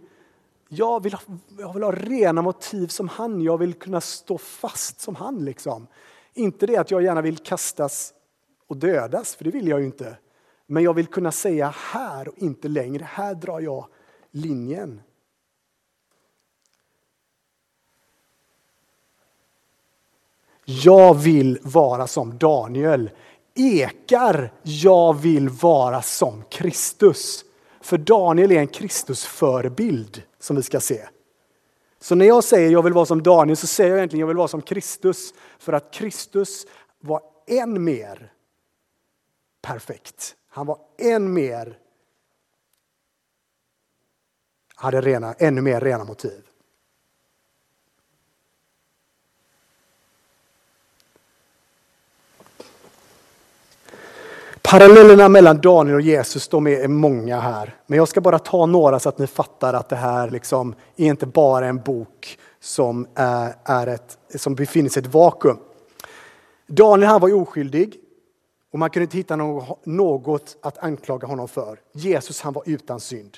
jag, 0.69 1.04
vill 1.04 1.13
ha, 1.13 1.22
jag 1.58 1.74
vill 1.74 1.84
ha 1.84 1.91
rena 1.91 2.41
motiv 2.41 2.88
som 2.88 3.08
han, 3.08 3.41
jag 3.41 3.58
vill 3.58 3.74
kunna 3.74 4.02
stå 4.02 4.38
fast 4.38 5.02
som 5.02 5.15
han. 5.15 5.46
Liksom. 5.46 5.88
Inte 6.34 6.67
det 6.67 6.78
att 6.78 6.91
jag 6.91 7.04
gärna 7.04 7.22
vill 7.22 7.38
kastas 7.38 8.13
och 8.67 8.78
dödas, 8.78 9.36
för 9.36 9.43
det 9.43 9.52
vill 9.52 9.67
jag 9.67 9.80
ju 9.80 9.86
inte. 9.86 10.17
Men 10.74 10.84
jag 10.84 10.94
vill 10.94 11.08
kunna 11.08 11.32
säga 11.32 11.74
här 11.78 12.28
och 12.28 12.38
inte 12.38 12.68
längre. 12.68 13.04
Här 13.04 13.36
drar 13.36 13.60
jag 13.60 13.88
linjen. 14.32 15.02
Jag 20.66 21.14
vill 21.14 21.60
vara 21.64 22.08
som 22.08 22.38
Daniel. 22.38 23.10
Ekar, 23.56 24.54
jag 24.64 25.14
vill 25.14 25.50
vara 25.50 26.02
som 26.02 26.44
Kristus. 26.50 27.46
För 27.82 27.98
Daniel 27.98 28.52
är 28.52 28.60
en 28.60 28.68
Kristusförebild 28.68 30.22
som 30.40 30.56
vi 30.56 30.64
ska 30.64 30.80
se. 30.80 31.08
Så 32.00 32.16
när 32.16 32.26
jag 32.26 32.44
säger 32.44 32.70
jag 32.72 32.84
vill 32.84 32.94
vara 32.94 33.06
som 33.06 33.24
Daniel 33.24 33.58
så 33.58 33.68
säger 33.68 33.90
jag 33.90 33.98
egentligen 33.98 34.20
jag 34.20 34.28
vill 34.28 34.38
vara 34.38 34.48
som 34.48 34.62
Kristus. 34.62 35.34
För 35.60 35.74
att 35.74 35.94
Kristus 35.94 36.66
var 37.00 37.22
än 37.48 37.84
mer 37.84 38.32
perfekt. 39.62 40.36
Han 40.56 40.66
var 40.66 40.78
än 40.98 41.34
mer 41.34 41.78
hade 44.76 45.02
rena, 45.02 45.34
ännu 45.34 45.62
mer 45.62 45.82
rena 45.82 46.04
motiv. 46.04 46.42
Parallellerna 54.62 55.30
mellan 55.30 55.62
Daniel 55.62 55.96
och 55.96 56.02
Jesus 56.02 56.48
de 56.48 56.68
är 56.68 56.88
många 56.88 57.39
här. 57.39 57.76
Men 57.86 57.98
jag 57.98 58.08
ska 58.08 58.22
bara 58.22 58.39
ta 58.39 58.66
några 58.66 59.00
så 59.00 59.10
att 59.10 59.18
ni 59.18 59.28
fattar 59.28 59.74
att 59.74 59.89
det 59.89 59.96
här 59.96 60.30
liksom 60.30 60.76
är 60.96 61.06
inte 61.06 61.26
bara 61.26 61.68
en 61.68 61.78
bok 61.78 62.39
som, 62.60 63.08
är 63.63 63.88
ett, 63.88 64.18
som 64.36 64.56
befinner 64.56 64.89
sig 64.89 65.04
i 65.04 65.06
ett 65.06 65.13
vakuum. 65.13 65.58
Daniel 66.68 67.10
han 67.10 67.22
var 67.22 67.34
oskyldig. 67.34 68.03
Och 68.74 68.80
man 68.80 68.90
kunde 68.90 69.04
inte 69.04 69.18
hitta 69.18 69.36
något 69.84 70.58
att 70.62 70.78
anklaga 70.78 71.28
honom 71.28 71.48
för. 71.48 71.80
Jesus 71.92 72.42
han 72.42 72.54
var 72.54 72.64
utan 72.66 73.00
synd. 73.00 73.38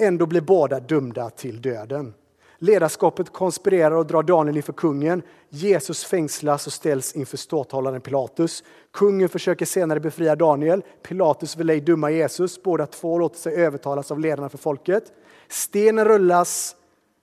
Ändå 0.00 0.26
blir 0.26 0.40
båda 0.40 0.80
dömda 0.80 1.30
till 1.30 1.62
döden. 1.62 2.14
Ledarskapet 2.58 3.32
konspirerar 3.32 3.90
och 3.90 4.06
drar 4.06 4.22
Daniel 4.22 4.56
inför 4.56 4.72
kungen. 4.72 5.22
Jesus 5.48 6.04
fängslas 6.04 6.66
och 6.66 6.72
ställs 6.72 7.12
inför 7.12 7.36
ståthållaren 7.36 8.00
Pilatus. 8.00 8.64
Kungen 8.90 9.28
försöker 9.28 9.66
senare 9.66 10.00
befria 10.00 10.36
Daniel. 10.36 10.82
Pilatus 11.02 11.56
vill 11.56 11.70
ej 11.70 11.80
döma 11.80 12.10
Jesus. 12.10 12.62
Båda 12.62 12.86
två 12.86 13.18
låter 13.18 13.38
sig 13.38 13.54
övertalas 13.54 14.10
av 14.10 14.20
ledarna 14.20 14.48
för 14.48 14.58
folket. 14.58 15.04
Stenen 15.48 16.04
rullas 16.04 16.76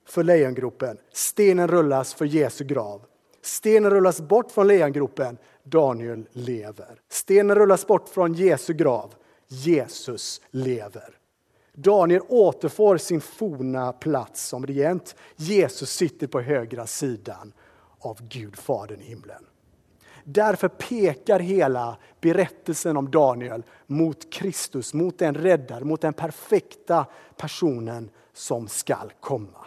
för 0.07 0.23
lejongropen. 0.23 0.97
Stenen 1.13 1.67
rullas 1.67 2.13
för 2.13 2.25
Jesu 2.25 2.63
grav. 2.63 3.01
Stenen 3.41 3.91
rullas 3.91 4.21
bort 4.21 4.51
från 4.51 4.67
lejongropen. 4.67 5.37
Daniel 5.69 6.27
lever. 6.31 7.01
Stenen 7.09 7.55
rullas 7.55 7.87
bort 7.87 8.09
från 8.09 8.33
Jesu 8.33 8.73
grav. 8.73 9.15
Jesus 9.47 10.41
lever. 10.51 11.17
Daniel 11.73 12.21
återfår 12.27 12.97
sin 12.97 13.21
forna 13.21 13.93
plats 13.93 14.47
som 14.47 14.65
regent. 14.67 15.15
Jesus 15.35 15.91
sitter 15.91 16.27
på 16.27 16.41
högra 16.41 16.87
sidan 16.87 17.53
av 17.99 18.27
Gud, 18.27 18.55
Fadern 18.55 19.01
i 19.01 19.03
himlen. 19.03 19.45
Därför 20.23 20.67
pekar 20.67 21.39
hela 21.39 21.97
berättelsen 22.21 22.97
om 22.97 23.11
Daniel 23.11 23.63
mot 23.87 24.33
Kristus, 24.33 24.93
mot 24.93 25.17
den 25.17 25.35
räddare, 25.35 25.83
mot 25.83 26.01
den 26.01 26.13
perfekta 26.13 27.05
personen 27.37 28.09
som 28.33 28.67
skall 28.67 29.13
komma. 29.19 29.65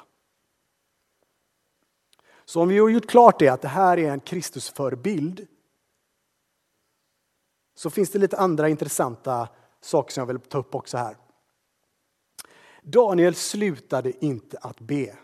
Så 2.44 2.62
om 2.62 2.68
vi 2.68 2.78
har 2.78 2.88
gjort 2.88 3.10
klart 3.10 3.38
det, 3.38 3.48
att 3.48 3.62
det 3.62 3.68
här 3.68 3.98
är 3.98 4.10
en 4.10 4.20
Kristusförebild, 4.20 5.46
så 7.74 7.90
finns 7.90 8.10
det 8.10 8.18
lite 8.18 8.36
andra 8.36 8.68
intressanta 8.68 9.48
saker 9.80 10.12
som 10.12 10.20
jag 10.20 10.26
vill 10.26 10.38
ta 10.38 10.58
upp 10.58 10.74
också 10.74 10.96
här. 10.96 11.16
Daniel 12.82 13.34
slutade 13.34 14.24
inte 14.24 14.58
att 14.58 14.80
be. 14.80 15.14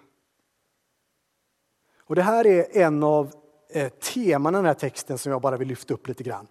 Och 1.98 2.14
Det 2.14 2.22
här 2.22 2.46
är 2.46 2.76
en 2.76 3.02
av 3.02 3.32
eh, 3.70 3.88
teman 3.88 4.54
i 4.54 4.58
den 4.58 4.64
här 4.64 4.74
texten 4.74 5.18
som 5.18 5.32
jag 5.32 5.42
bara 5.42 5.56
vill 5.56 5.68
lyfta 5.68 5.94
upp 5.94 6.08
lite 6.08 6.24
grann. 6.24 6.46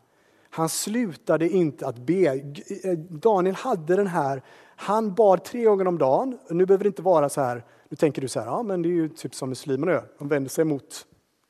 Han 0.50 0.70
slutade 0.70 1.50
inte 1.50 1.88
att 1.88 1.98
be. 1.98 2.42
Eh, 2.84 2.98
Daniel 2.98 3.56
hade 3.56 3.96
den 3.96 4.08
här, 4.08 4.42
han 4.76 5.14
bad 5.14 5.44
tre 5.44 5.64
gånger 5.64 5.88
om 5.88 5.98
dagen. 5.98 6.40
Nu 6.50 6.66
behöver 6.66 6.84
det 6.84 6.88
inte 6.88 7.02
vara 7.02 7.30
så 7.30 7.42
här, 7.42 7.66
nu 7.90 7.98
tänker 7.98 8.22
du 8.22 8.28
så 8.28 8.40
här, 8.40 8.48
ja 8.48 8.64
men 8.64 8.82
det 8.82 8.90
är 8.90 8.92
ju 8.92 9.10
typ 9.10 9.36
som 9.36 9.50
muslimerna 9.50 9.92
gör. 9.92 10.12
De 10.18 10.28
vänder 10.28 10.50
sig 10.50 10.66
mot, 10.66 11.06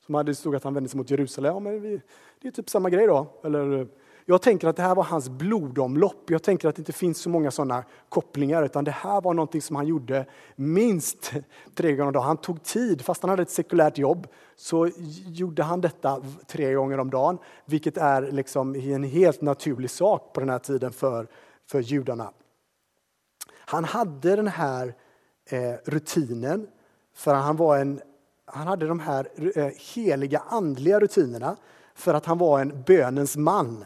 som 0.06 0.16
hade 0.16 0.36
stod 0.36 0.56
att 0.56 0.64
han 0.64 0.74
vände 0.74 0.90
sig 0.90 0.98
mot 0.98 1.10
Jerusalem. 1.10 1.54
Ja, 1.54 1.60
men 1.60 1.82
vi, 1.82 2.02
det 2.42 2.48
är 2.48 2.52
typ 2.52 2.70
samma 2.70 2.90
grej 2.90 3.08
då. 3.08 3.28
Eller 3.44 3.88
jag 4.30 4.42
tänker 4.42 4.68
att 4.68 4.76
det 4.76 4.82
här 4.82 4.96
var 4.96 5.04
hans 5.04 5.30
blodomlopp. 5.30 6.30
Jag 6.30 6.44
tänker 6.44 6.70
att 6.70 6.76
det 6.76 6.80
inte 6.80 6.94
finns 6.94 7.18
så 7.18 7.30
många 7.30 7.52
sådana 7.52 7.84
kopplingar, 8.10 8.64
utan 8.64 8.84
det 8.84 8.92
här 8.92 9.22
var 9.22 9.34
någonting 9.34 9.62
som 9.62 9.76
han 9.76 9.88
gjorde 9.88 10.26
minst 10.56 11.34
tre 11.76 11.92
gånger 11.92 12.08
om 12.08 12.14
dagen. 12.14 12.26
Han 12.26 12.38
tog 12.38 12.64
tid, 12.64 13.02
fast 13.02 13.22
han 13.22 13.30
hade 13.30 13.42
ett 13.42 13.50
sekulärt 13.50 13.98
jobb, 13.98 14.28
så 14.56 14.90
gjorde 15.26 15.64
han 15.64 15.82
detta 15.82 16.22
tre 16.48 16.74
gånger 16.74 17.00
om 17.00 17.10
dagen, 17.10 17.38
vilket 17.66 17.98
är 17.98 18.32
liksom 18.32 18.76
en 18.76 19.04
helt 19.04 19.42
naturlig 19.42 19.90
sak 19.90 20.34
på 20.34 20.40
den 20.40 20.50
här 20.50 20.60
tiden 20.60 20.92
för, 20.92 21.28
för 21.70 21.80
judarna. 21.80 22.32
Han 23.50 23.84
hade 23.84 24.36
den 24.36 24.48
här 24.48 24.94
eh, 25.50 25.74
rutinen, 25.86 26.68
för 27.16 27.34
han, 27.34 27.56
var 27.56 27.78
en, 27.78 28.02
han 28.46 28.68
hade 28.68 28.88
de 28.88 29.00
här 29.00 29.28
eh, 29.56 29.72
heliga 29.94 30.44
andliga 30.48 31.00
rutinerna, 31.00 31.56
för 31.96 32.14
att 32.14 32.26
han 32.26 32.38
var 32.38 32.60
en 32.60 32.84
bönens 32.88 33.38
man. 33.38 33.86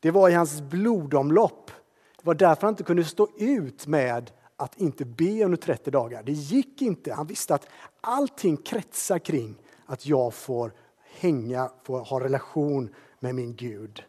Det 0.00 0.10
var 0.10 0.28
i 0.28 0.32
hans 0.32 0.60
blodomlopp. 0.60 1.70
Det 2.16 2.26
var 2.26 2.34
därför 2.34 2.62
han 2.62 2.72
inte 2.72 2.84
kunde 2.84 3.04
stå 3.04 3.28
ut 3.38 3.86
med 3.86 4.30
att 4.56 4.80
inte 4.80 5.04
be 5.04 5.44
under 5.44 5.56
30 5.56 5.90
dagar. 5.90 6.22
Det 6.22 6.32
gick 6.32 6.82
inte. 6.82 7.12
Han 7.12 7.26
visste 7.26 7.54
att 7.54 7.66
allting 8.00 8.56
kretsar 8.56 9.18
kring 9.18 9.54
att 9.86 10.06
jag 10.06 10.34
får 10.34 10.72
hänga, 11.20 11.70
får 11.82 12.00
ha 12.00 12.20
relation 12.20 12.94
med 13.20 13.34
min 13.34 13.56
Gud. 13.56 14.02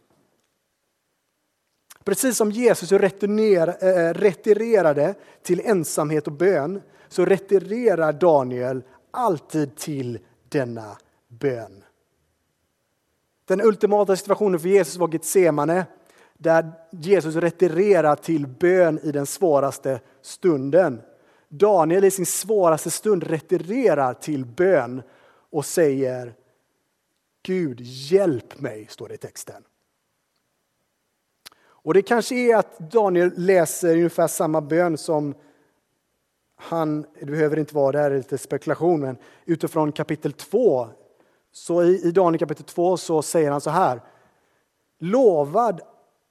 Precis 2.04 2.38
som 2.38 2.52
Jesus 2.52 2.92
eh, 2.92 2.98
retirerade 4.14 5.16
till 5.44 5.62
ensamhet 5.66 6.28
och 6.28 6.34
bön 6.34 6.82
så 7.08 7.26
retirerar 7.26 8.14
Daniel 8.14 8.84
alltid 9.12 9.76
till 9.76 10.20
denna 10.50 10.98
bön. 11.28 11.84
Den 13.50 13.62
ultimata 13.62 14.16
situationen 14.16 14.60
för 14.60 14.70
Jesus 14.70 14.98
var 14.98 15.14
Getsemane 15.14 15.86
där 16.38 16.72
Jesus 16.92 17.36
retirerar 17.36 18.16
till 18.16 18.48
bön 18.48 19.00
i 19.04 19.12
den 19.12 19.26
svåraste 19.26 20.02
stunden. 20.22 21.02
Daniel 21.48 22.04
i 22.04 22.12
sin 22.12 22.26
svåraste 22.26 22.92
stund 22.92 23.24
retirerar 23.24 24.14
till 24.14 24.46
bön 24.46 25.02
och 25.50 25.66
säger 25.66 26.34
Gud, 27.44 27.80
hjälp 27.82 28.60
mig, 28.60 28.88
står 28.90 29.08
det 29.08 29.14
i 29.14 29.18
texten. 29.18 29.64
Och 31.62 31.94
Det 31.94 32.02
kanske 32.02 32.36
är 32.36 32.56
att 32.56 32.80
Daniel 32.80 33.32
läser 33.36 33.96
ungefär 33.96 34.28
samma 34.28 34.62
bön 34.62 34.98
som 34.98 35.36
han, 36.56 37.06
det 37.20 37.26
behöver 37.26 37.60
inte 37.60 37.76
vara, 37.76 37.92
det 37.92 38.00
här 38.00 38.12
är 38.12 38.18
lite 38.18 38.38
spekulation, 38.38 39.00
men 39.00 39.18
utifrån 39.46 39.92
kapitel 39.92 40.34
2 40.34 40.90
så 41.52 41.84
i, 41.84 42.08
i 42.08 42.12
Daniel 42.12 42.40
kapitel 42.40 42.66
2 42.66 42.98
så 42.98 43.22
säger 43.22 43.52
han 43.52 43.62
så 43.62 43.70
här. 43.70 44.02
Lovad 45.00 45.82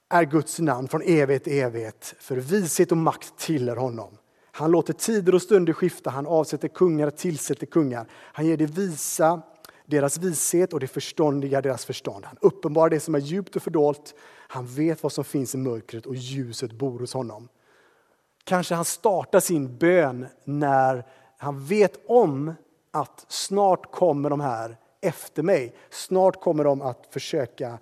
är 0.09 0.23
Guds 0.23 0.59
namn 0.59 0.87
från 0.87 1.01
evighet 1.01 1.43
till 1.43 1.53
evighet, 1.53 2.15
för 2.19 2.35
vishet 2.35 2.91
och 2.91 2.97
makt 2.97 3.37
tillhör 3.37 3.75
honom. 3.75 4.17
Han 4.51 4.71
låter 4.71 4.93
tider 4.93 5.35
och 5.35 5.41
stunder 5.41 5.73
skifta, 5.73 6.09
han 6.09 6.27
avsätter 6.27 6.67
kungar 6.67 7.07
och 7.07 7.17
tillsätter 7.17 7.65
kungar. 7.65 8.07
Han 8.11 8.45
ger 8.45 8.57
det 8.57 8.65
visa 8.65 9.41
deras 9.85 10.17
vishet 10.17 10.73
och 10.73 10.79
det 10.79 10.87
förståndiga 10.87 11.61
deras 11.61 11.85
förstånd. 11.85 12.25
Han 12.25 12.37
uppenbarar 12.41 12.89
det 12.89 12.99
som 12.99 13.15
är 13.15 13.19
djupt 13.19 13.55
och 13.55 13.63
fördolt. 13.63 14.13
Han 14.47 14.65
vet 14.65 15.03
vad 15.03 15.11
som 15.11 15.23
finns 15.23 15.55
i 15.55 15.57
mörkret 15.57 16.05
och 16.05 16.15
ljuset 16.15 16.71
bor 16.71 16.99
hos 16.99 17.13
honom. 17.13 17.47
Kanske 18.43 18.75
han 18.75 18.85
startar 18.85 19.39
sin 19.39 19.77
bön 19.77 20.27
när 20.43 21.05
han 21.37 21.65
vet 21.65 21.99
om 22.07 22.53
att 22.91 23.25
snart 23.27 23.91
kommer 23.91 24.29
de 24.29 24.39
här 24.39 24.77
efter 25.01 25.43
mig. 25.43 25.75
Snart 25.89 26.41
kommer 26.41 26.63
de 26.63 26.81
att 26.81 27.07
försöka 27.09 27.79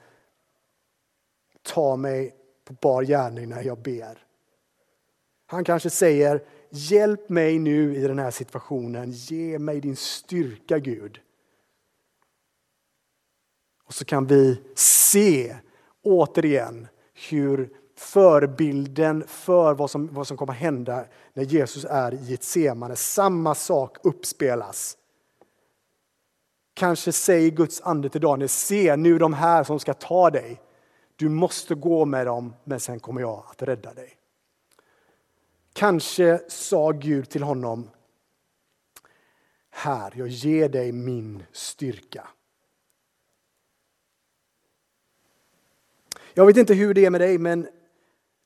ta 1.62 1.95
mig 1.95 2.36
på 2.65 2.73
bar 2.73 3.03
gärning 3.03 3.49
när 3.49 3.63
jag 3.63 3.77
ber. 3.77 4.23
Han 5.45 5.63
kanske 5.63 5.89
säger, 5.89 6.43
hjälp 6.69 7.30
mig 7.30 7.60
nu 7.60 7.95
i 7.95 8.01
den 8.01 8.19
här 8.19 8.32
situationen. 8.32 9.12
Ge 9.12 9.60
mig 9.60 9.82
din 9.82 9.95
styrka, 9.95 10.80
Gud. 10.80 11.19
Och 13.84 13.93
så 13.93 14.06
kan 14.06 14.25
vi 14.25 14.62
se 14.75 15.56
återigen 16.01 16.88
hur 17.30 17.69
förebilden 17.95 19.23
för 19.27 19.73
vad 19.73 19.91
som, 19.91 20.13
vad 20.13 20.27
som 20.27 20.38
kommer 20.38 20.53
att 20.53 20.60
hända 20.60 21.06
när 21.34 21.43
Jesus 21.43 21.86
är 21.89 22.13
i 22.13 22.34
ett 22.34 22.43
semane. 22.43 22.95
Samma 22.95 23.56
sak 23.56 23.97
uppspelas 24.03 24.97
Kanske 26.77 27.11
säger 27.11 27.51
Guds 27.51 27.81
ande 27.81 28.09
till 28.09 28.21
Daniel, 28.21 28.49
se 28.49 28.95
nu 28.95 29.17
de 29.17 29.33
här 29.33 29.63
som 29.63 29.79
ska 29.79 29.93
ta 29.93 30.29
dig. 30.29 30.61
Du 31.15 31.29
måste 31.29 31.75
gå 31.75 32.05
med 32.05 32.25
dem, 32.25 32.53
men 32.63 32.79
sen 32.79 32.99
kommer 32.99 33.21
jag 33.21 33.43
att 33.51 33.61
rädda 33.61 33.93
dig. 33.93 34.17
Kanske 35.73 36.41
sa 36.47 36.91
Gud 36.91 37.29
till 37.29 37.43
honom, 37.43 37.89
här, 39.69 40.13
jag 40.15 40.27
ger 40.27 40.69
dig 40.69 40.91
min 40.91 41.43
styrka. 41.51 42.27
Jag 46.33 46.45
vet 46.45 46.57
inte 46.57 46.73
hur 46.73 46.93
det 46.93 47.05
är 47.05 47.09
med 47.09 47.21
dig, 47.21 47.37
men 47.37 47.67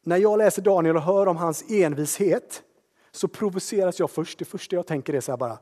när 0.04 0.18
jag 0.18 0.38
läser 0.38 0.62
Daniel 0.62 0.96
och 0.96 1.02
hör 1.02 1.28
om 1.28 1.38
hans 1.38 1.72
envishet 1.72 2.64
så 3.12 3.28
provoceras 3.28 4.00
jag 4.00 4.12
först. 4.12 4.40
Det 4.40 4.46
första 4.46 4.76
jag 4.76 4.88
tänker 4.88 5.14
är 5.14 5.22
så 5.22 5.32
här 5.32 5.38
bara, 5.38 5.60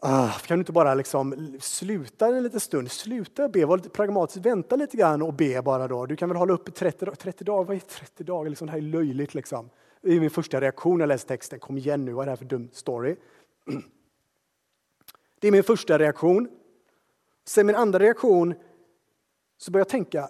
Ah, 0.00 0.32
kan 0.46 0.58
du 0.58 0.60
inte 0.60 0.72
bara 0.72 0.94
liksom 0.94 1.56
sluta 1.60 2.26
en 2.26 2.42
liten 2.42 2.60
stund, 2.60 2.90
sluta 2.90 3.48
be, 3.48 3.64
var 3.64 3.76
lite 3.76 3.88
pragmatisk, 3.88 4.46
vänta 4.46 4.76
lite 4.76 4.96
grann 4.96 5.22
och 5.22 5.34
be 5.34 5.62
bara 5.62 5.88
då. 5.88 6.06
Du 6.06 6.16
kan 6.16 6.28
väl 6.28 6.38
hålla 6.38 6.52
upp 6.52 6.68
i 6.68 6.72
30, 6.72 7.06
30 7.06 7.44
dagar, 7.44 7.64
vad 7.64 7.76
är 7.76 7.80
30 7.80 8.24
dagar? 8.24 8.50
Liksom, 8.50 8.66
det 8.66 8.72
här 8.72 8.78
är 8.78 8.82
löjligt 8.82 9.34
liksom. 9.34 9.70
Det 10.02 10.12
är 10.12 10.20
min 10.20 10.30
första 10.30 10.60
reaktion 10.60 10.98
när 10.98 11.02
jag 11.02 11.08
läser 11.08 11.28
texten, 11.28 11.58
kom 11.58 11.78
igen 11.78 12.04
nu, 12.04 12.12
vad 12.12 12.22
är 12.22 12.26
det 12.26 12.30
här 12.30 12.36
för 12.36 12.44
dum 12.44 12.68
story? 12.72 13.16
Det 15.40 15.48
är 15.48 15.52
min 15.52 15.62
första 15.62 15.98
reaktion. 15.98 16.48
Sen 17.44 17.66
min 17.66 17.76
andra 17.76 17.98
reaktion 17.98 18.54
så 19.58 19.70
börjar 19.70 19.80
jag 19.80 19.88
tänka 19.88 20.28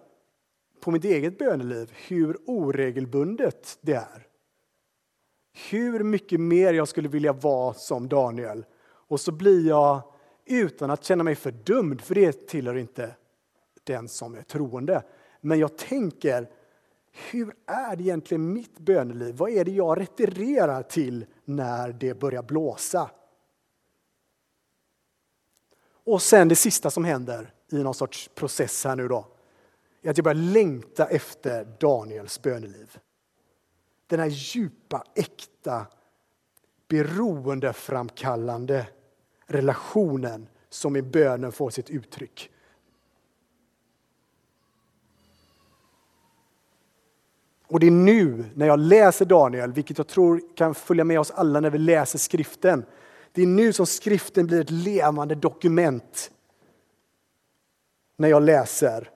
på 0.81 0.91
mitt 0.91 1.05
eget 1.05 1.39
böneliv, 1.39 1.93
hur 2.09 2.37
oregelbundet 2.47 3.79
det 3.81 3.93
är. 3.93 4.27
Hur 5.71 6.05
mycket 6.05 6.41
mer 6.41 6.73
jag 6.73 6.89
skulle 6.89 7.09
vilja 7.09 7.33
vara 7.33 7.75
som 7.75 8.09
Daniel 8.09 8.65
och 9.09 9.21
så 9.21 9.33
blir 9.33 9.69
jag, 9.69 10.03
utan 10.45 10.91
att 10.91 11.05
känna 11.05 11.25
mig 11.25 11.35
fördömd, 11.35 12.01
för 12.01 12.15
det 12.15 12.49
tillhör 12.49 12.77
inte 12.77 13.15
den 13.85 14.09
som 14.09 14.35
är 14.35 14.43
troende. 14.43 15.03
Men 15.41 15.59
jag 15.59 15.79
tänker 15.79 16.51
hur 17.31 17.55
är 17.67 17.97
det 17.97 18.03
egentligen 18.03 18.53
mitt 18.53 18.79
böneliv? 18.79 19.35
Vad 19.37 19.51
är 19.51 19.65
det 19.65 19.71
jag 19.71 20.01
retirerar 20.01 20.83
till 20.83 21.27
när 21.45 21.93
det 21.93 22.15
börjar 22.15 22.43
blåsa? 22.43 23.11
Och 26.05 26.23
sen 26.23 26.49
det 26.49 26.57
sista 26.57 26.91
som 26.91 27.05
händer 27.05 27.53
i 27.73 27.83
någon 27.83 27.95
sorts 27.95 28.31
process 28.35 28.85
här 28.85 28.97
nu 28.97 29.09
då, 29.09 29.27
är 30.03 30.11
att 30.11 30.19
jag 30.19 30.25
börjar 30.25 30.35
längta 30.35 31.07
efter 31.07 31.65
Daniels 31.81 32.43
böneliv. 32.43 32.99
Den 34.07 34.21
här 34.21 34.27
djupa, 34.27 35.05
äkta, 35.15 35.87
beroendeframkallande 36.89 38.87
relationen 39.47 40.49
som 40.69 40.97
i 40.97 41.03
bönen 41.03 41.53
får 41.53 41.71
sitt 41.71 41.91
uttryck. 41.91 42.51
Och 47.69 47.81
det 47.81 47.87
är 47.87 47.91
nu 47.91 48.45
när 48.55 48.67
jag 48.67 48.79
läser 48.79 49.25
Daniel, 49.25 49.73
vilket 49.73 49.99
jag 49.99 50.09
tror 50.09 50.57
kan 50.57 50.75
följa 50.75 51.05
med 51.05 51.21
oss 51.21 51.31
alla 51.31 51.61
när 51.61 51.71
vi 51.71 51.79
läser 51.79 52.19
skriften. 52.19 52.85
Det 53.33 53.43
är 53.43 53.47
nu 53.47 53.73
som 53.73 53.87
skriften 53.87 54.47
blir 54.47 54.61
ett 54.61 54.71
levande 54.71 55.35
dokument. 55.35 56.31
När 58.17 58.29
jag 58.29 58.43
läser. 58.43 59.11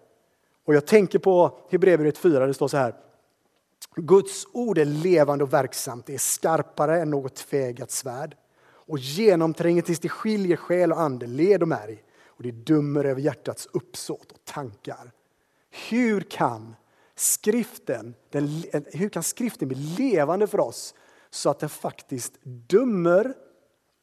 Och 0.64 0.74
jag 0.74 0.86
tänker 0.86 1.18
på 1.18 1.58
Hebreerbrevet 1.70 2.18
4, 2.18 2.46
det 2.46 2.54
står 2.54 2.68
så 2.68 2.76
här. 2.76 2.94
Guds 3.96 4.46
ord 4.52 4.78
är 4.78 4.84
levande 4.84 5.44
och 5.44 5.52
verksamt, 5.52 6.06
det 6.06 6.14
är 6.14 6.18
skarpare 6.18 7.00
än 7.00 7.10
något 7.10 7.34
tvegat 7.34 7.90
svärd 7.90 8.36
och 8.90 8.98
genomtränger 8.98 9.82
tills 9.82 9.98
det 9.98 10.08
skiljer 10.08 10.56
själ 10.56 10.92
och 10.92 11.00
ande, 11.00 11.26
led 11.26 11.62
och 11.62 11.68
märg 11.68 12.02
och 12.26 12.42
det 12.42 12.50
dömer 12.50 13.04
över 13.04 13.20
hjärtats 13.20 13.68
uppsåt 13.72 14.32
och 14.32 14.44
tankar. 14.44 15.12
Hur 15.88 16.20
kan 16.20 16.76
skriften, 17.14 18.14
den, 18.30 18.62
hur 18.92 19.08
kan 19.08 19.22
skriften 19.22 19.68
bli 19.68 19.76
levande 19.78 20.46
för 20.46 20.60
oss 20.60 20.94
så 21.30 21.50
att 21.50 21.58
den 21.58 21.68
faktiskt 21.68 22.32
dömer, 22.42 23.34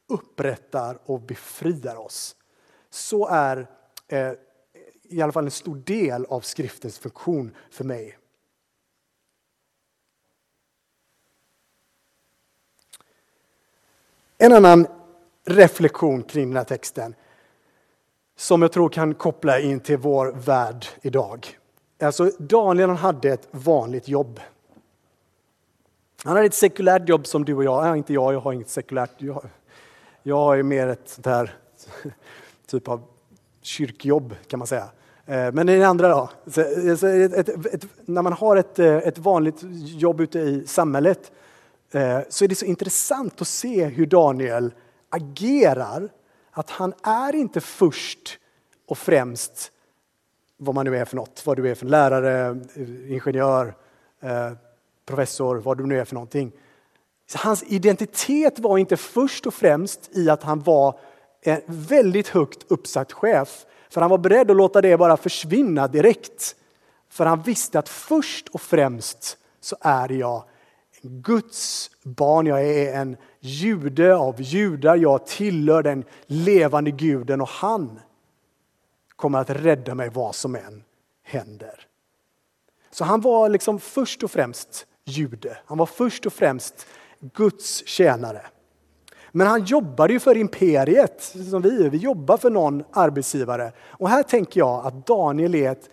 upprättar 0.08 0.98
och 1.04 1.20
befriar 1.20 1.96
oss? 1.96 2.36
Så 2.90 3.26
är 3.26 3.70
eh, 4.08 4.32
i 5.02 5.22
alla 5.22 5.32
fall 5.32 5.44
en 5.44 5.50
stor 5.50 5.76
del 5.76 6.24
av 6.24 6.40
skriftens 6.40 6.98
funktion 6.98 7.56
för 7.70 7.84
mig. 7.84 8.17
En 14.40 14.52
annan 14.52 14.86
reflektion 15.46 16.22
kring 16.22 16.48
den 16.48 16.56
här 16.56 16.64
texten 16.64 17.14
som 18.36 18.62
jag 18.62 18.72
tror 18.72 18.88
kan 18.88 19.14
koppla 19.14 19.60
in 19.60 19.80
till 19.80 19.96
vår 19.96 20.32
värld 20.32 20.86
idag. 21.02 21.58
Alltså 22.02 22.30
Daniel 22.38 22.90
hade 22.90 23.30
ett 23.30 23.48
vanligt 23.50 24.08
jobb. 24.08 24.40
Han 26.24 26.36
hade 26.36 26.46
ett 26.46 26.54
sekulärt 26.54 27.08
jobb 27.08 27.26
som 27.26 27.44
du 27.44 27.54
och 27.54 27.64
jag. 27.64 27.84
Nej, 27.84 27.98
inte 27.98 28.12
jag, 28.12 28.34
jag 28.34 28.40
har 28.40 28.52
inget 28.52 28.68
sekulärt. 28.68 29.10
Jag, 29.16 29.44
jag 30.22 30.36
har 30.36 30.62
mer 30.62 30.86
ett 30.86 31.08
sånt 31.08 31.26
här 31.26 31.56
typ 32.66 32.88
av 32.88 33.02
kyrkjobb 33.62 34.34
kan 34.46 34.58
man 34.58 34.66
säga. 34.66 34.88
Eh, 35.26 35.34
men 35.36 35.54
men 35.54 35.66
den 35.66 35.82
andra 35.82 36.08
då. 36.08 36.30
Ett, 36.46 37.02
ett, 37.02 37.48
ett, 37.74 37.86
när 38.04 38.22
man 38.22 38.32
har 38.32 38.56
ett, 38.56 38.78
eh, 38.78 38.96
ett 38.96 39.18
vanligt 39.18 39.58
jobb 39.82 40.20
ute 40.20 40.38
i 40.38 40.66
samhället 40.66 41.32
Eh, 41.92 42.20
så 42.28 42.44
är 42.44 42.48
det 42.48 42.54
så 42.54 42.64
intressant 42.64 43.40
att 43.40 43.48
se 43.48 43.84
hur 43.84 44.06
Daniel 44.06 44.74
agerar. 45.10 46.08
Att 46.50 46.70
han 46.70 46.94
är 47.02 47.34
inte 47.34 47.60
först 47.60 48.38
och 48.86 48.98
främst 48.98 49.72
vad 50.56 50.74
man 50.74 50.86
nu 50.86 50.96
är 50.96 51.04
för 51.04 51.16
något, 51.16 51.42
vad 51.46 51.56
du 51.56 51.70
är 51.70 51.74
för 51.74 51.86
lärare, 51.86 52.48
eh, 52.74 53.12
ingenjör, 53.12 53.74
eh, 54.20 54.52
professor, 55.06 55.56
vad 55.56 55.78
du 55.78 55.86
nu 55.86 56.00
är 56.00 56.04
för 56.04 56.14
någonting. 56.14 56.52
Hans 57.34 57.62
identitet 57.62 58.58
var 58.58 58.78
inte 58.78 58.96
först 58.96 59.46
och 59.46 59.54
främst 59.54 60.10
i 60.16 60.30
att 60.30 60.42
han 60.42 60.60
var 60.60 60.98
en 61.42 61.60
väldigt 61.66 62.28
högt 62.28 62.64
uppsatt 62.68 63.12
chef 63.12 63.66
för 63.90 64.00
han 64.00 64.10
var 64.10 64.18
beredd 64.18 64.50
att 64.50 64.56
låta 64.56 64.80
det 64.80 64.96
bara 64.96 65.16
försvinna 65.16 65.88
direkt. 65.88 66.56
För 67.08 67.26
han 67.26 67.42
visste 67.42 67.78
att 67.78 67.88
först 67.88 68.48
och 68.48 68.60
främst 68.60 69.38
så 69.60 69.76
är 69.80 70.12
jag 70.12 70.44
Guds 71.02 71.90
barn. 72.02 72.46
Jag 72.46 72.64
är 72.66 72.94
en 72.94 73.16
jude 73.40 74.16
av 74.16 74.40
judar. 74.42 74.96
Jag 74.96 75.26
tillhör 75.26 75.82
den 75.82 76.04
levande 76.26 76.90
guden 76.90 77.40
och 77.40 77.48
han 77.48 78.00
kommer 79.16 79.38
att 79.38 79.50
rädda 79.50 79.94
mig 79.94 80.10
vad 80.14 80.34
som 80.34 80.54
än 80.54 80.84
händer. 81.22 81.86
Så 82.90 83.04
han 83.04 83.20
var 83.20 83.48
liksom 83.48 83.80
först 83.80 84.22
och 84.22 84.30
främst 84.30 84.86
jude. 85.04 85.58
Han 85.64 85.78
var 85.78 85.86
först 85.86 86.26
och 86.26 86.32
främst 86.32 86.86
Guds 87.20 87.86
tjänare. 87.86 88.46
Men 89.32 89.46
han 89.46 89.64
jobbade 89.64 90.12
ju 90.12 90.20
för 90.20 90.36
imperiet, 90.36 91.22
som 91.50 91.62
vi 91.62 91.88
Vi 91.88 91.98
jobbar 91.98 92.36
för 92.36 92.50
någon 92.50 92.84
arbetsgivare. 92.92 93.72
Och 93.80 94.08
här 94.08 94.22
tänker 94.22 94.60
jag 94.60 94.86
att 94.86 95.06
Daniel 95.06 95.54
är 95.54 95.72
ett, 95.72 95.90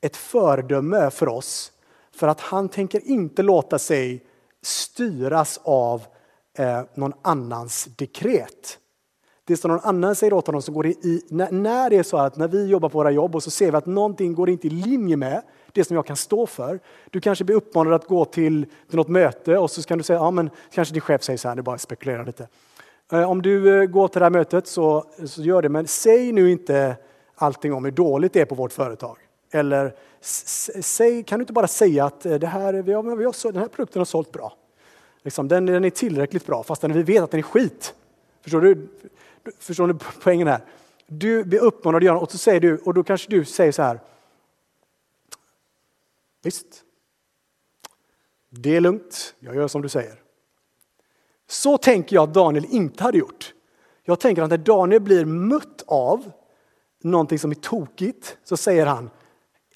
ett 0.00 0.16
föredöme 0.16 1.10
för 1.10 1.28
oss. 1.28 1.72
För 2.12 2.28
att 2.28 2.40
han 2.40 2.68
tänker 2.68 3.08
inte 3.08 3.42
låta 3.42 3.78
sig 3.78 4.24
styras 4.62 5.60
av 5.64 6.02
eh, 6.58 6.82
någon 6.94 7.12
annans 7.22 7.84
dekret. 7.84 8.78
Det 9.44 9.56
som 9.56 9.70
någon 9.70 9.80
annan 9.80 10.14
säger 10.14 10.32
åt 10.32 10.46
honom, 10.46 10.62
som 10.62 10.74
går 10.74 10.86
i, 10.86 11.22
när, 11.28 11.50
när 11.50 11.90
det 11.90 11.96
är 11.96 12.02
så 12.02 12.16
att 12.16 12.36
när 12.36 12.48
vi 12.48 12.66
jobbar 12.66 12.88
på 12.88 12.98
våra 12.98 13.10
jobb 13.10 13.34
och 13.34 13.42
så 13.42 13.50
ser 13.50 13.70
vi 13.70 13.76
att 13.76 13.86
någonting 13.86 14.34
går 14.34 14.50
inte 14.50 14.66
i 14.66 14.70
linje 14.70 15.16
med 15.16 15.42
det 15.72 15.84
som 15.84 15.96
jag 15.96 16.06
kan 16.06 16.16
stå 16.16 16.46
för. 16.46 16.80
Du 17.10 17.20
kanske 17.20 17.44
blir 17.44 17.56
uppmanad 17.56 17.94
att 17.94 18.06
gå 18.06 18.24
till, 18.24 18.66
till 18.88 18.96
något 18.96 19.08
möte 19.08 19.58
och 19.58 19.70
så 19.70 19.82
kan 19.82 19.98
du 19.98 20.04
säga, 20.04 20.18
ja 20.18 20.30
men 20.30 20.50
kanske 20.72 20.94
din 20.94 21.00
chef 21.00 21.22
säger 21.22 21.36
så 21.36 21.48
här, 21.48 21.56
det 21.56 21.62
bara 21.62 21.78
spekulerar 21.78 22.26
lite. 22.26 22.48
Eh, 23.12 23.30
om 23.30 23.42
du 23.42 23.80
eh, 23.82 23.86
går 23.86 24.08
till 24.08 24.18
det 24.18 24.24
här 24.24 24.30
mötet 24.30 24.66
så, 24.66 25.04
så 25.26 25.42
gör 25.42 25.62
det, 25.62 25.68
men 25.68 25.86
säg 25.86 26.32
nu 26.32 26.50
inte 26.50 26.96
allting 27.34 27.72
om 27.72 27.84
hur 27.84 27.92
dåligt 27.92 28.32
det 28.32 28.40
är 28.40 28.44
på 28.44 28.54
vårt 28.54 28.72
företag. 28.72 29.18
Eller 29.50 29.94
säg, 30.80 31.22
kan 31.22 31.38
du 31.38 31.42
inte 31.42 31.52
bara 31.52 31.68
säga 31.68 32.04
att 32.04 32.26
eh, 32.26 32.34
det 32.34 32.46
här, 32.46 32.72
vi 32.72 32.92
har, 32.92 33.16
vi 33.16 33.24
har, 33.24 33.52
den 33.52 33.62
här 33.62 33.68
produkten 33.68 34.00
har 34.00 34.04
sålt 34.04 34.32
bra. 34.32 34.56
Liksom, 35.22 35.48
den, 35.48 35.66
den 35.66 35.84
är 35.84 35.90
tillräckligt 35.90 36.46
bra 36.46 36.62
fastän 36.62 36.92
vi 36.92 37.02
vet 37.02 37.22
att 37.22 37.30
den 37.30 37.38
är 37.38 37.42
skit. 37.42 37.94
Förstår 38.42 38.60
du, 38.60 38.88
förstår 39.58 39.88
du 39.88 39.96
poängen 40.22 40.48
här? 40.48 40.60
Du 41.06 41.44
blir 41.44 41.58
uppmanad 41.58 41.98
att 41.98 42.06
göra 42.06 42.18
och 42.18 42.32
så 42.32 42.38
säger 42.38 42.60
du, 42.60 42.78
och 42.78 42.94
då 42.94 43.02
kanske 43.02 43.30
du 43.30 43.44
säger 43.44 43.72
så 43.72 43.82
här. 43.82 44.00
Visst, 46.42 46.84
det 48.50 48.76
är 48.76 48.80
lugnt, 48.80 49.34
jag 49.38 49.56
gör 49.56 49.68
som 49.68 49.82
du 49.82 49.88
säger. 49.88 50.22
Så 51.46 51.78
tänker 51.78 52.16
jag 52.16 52.22
att 52.22 52.34
Daniel 52.34 52.66
inte 52.70 53.04
hade 53.04 53.18
gjort. 53.18 53.54
Jag 54.02 54.20
tänker 54.20 54.42
att 54.42 54.50
när 54.50 54.58
Daniel 54.58 55.00
blir 55.00 55.24
mött 55.24 55.84
av 55.86 56.32
någonting 57.02 57.38
som 57.38 57.50
är 57.50 57.54
tokigt 57.54 58.36
så 58.44 58.56
säger 58.56 58.86
han 58.86 59.10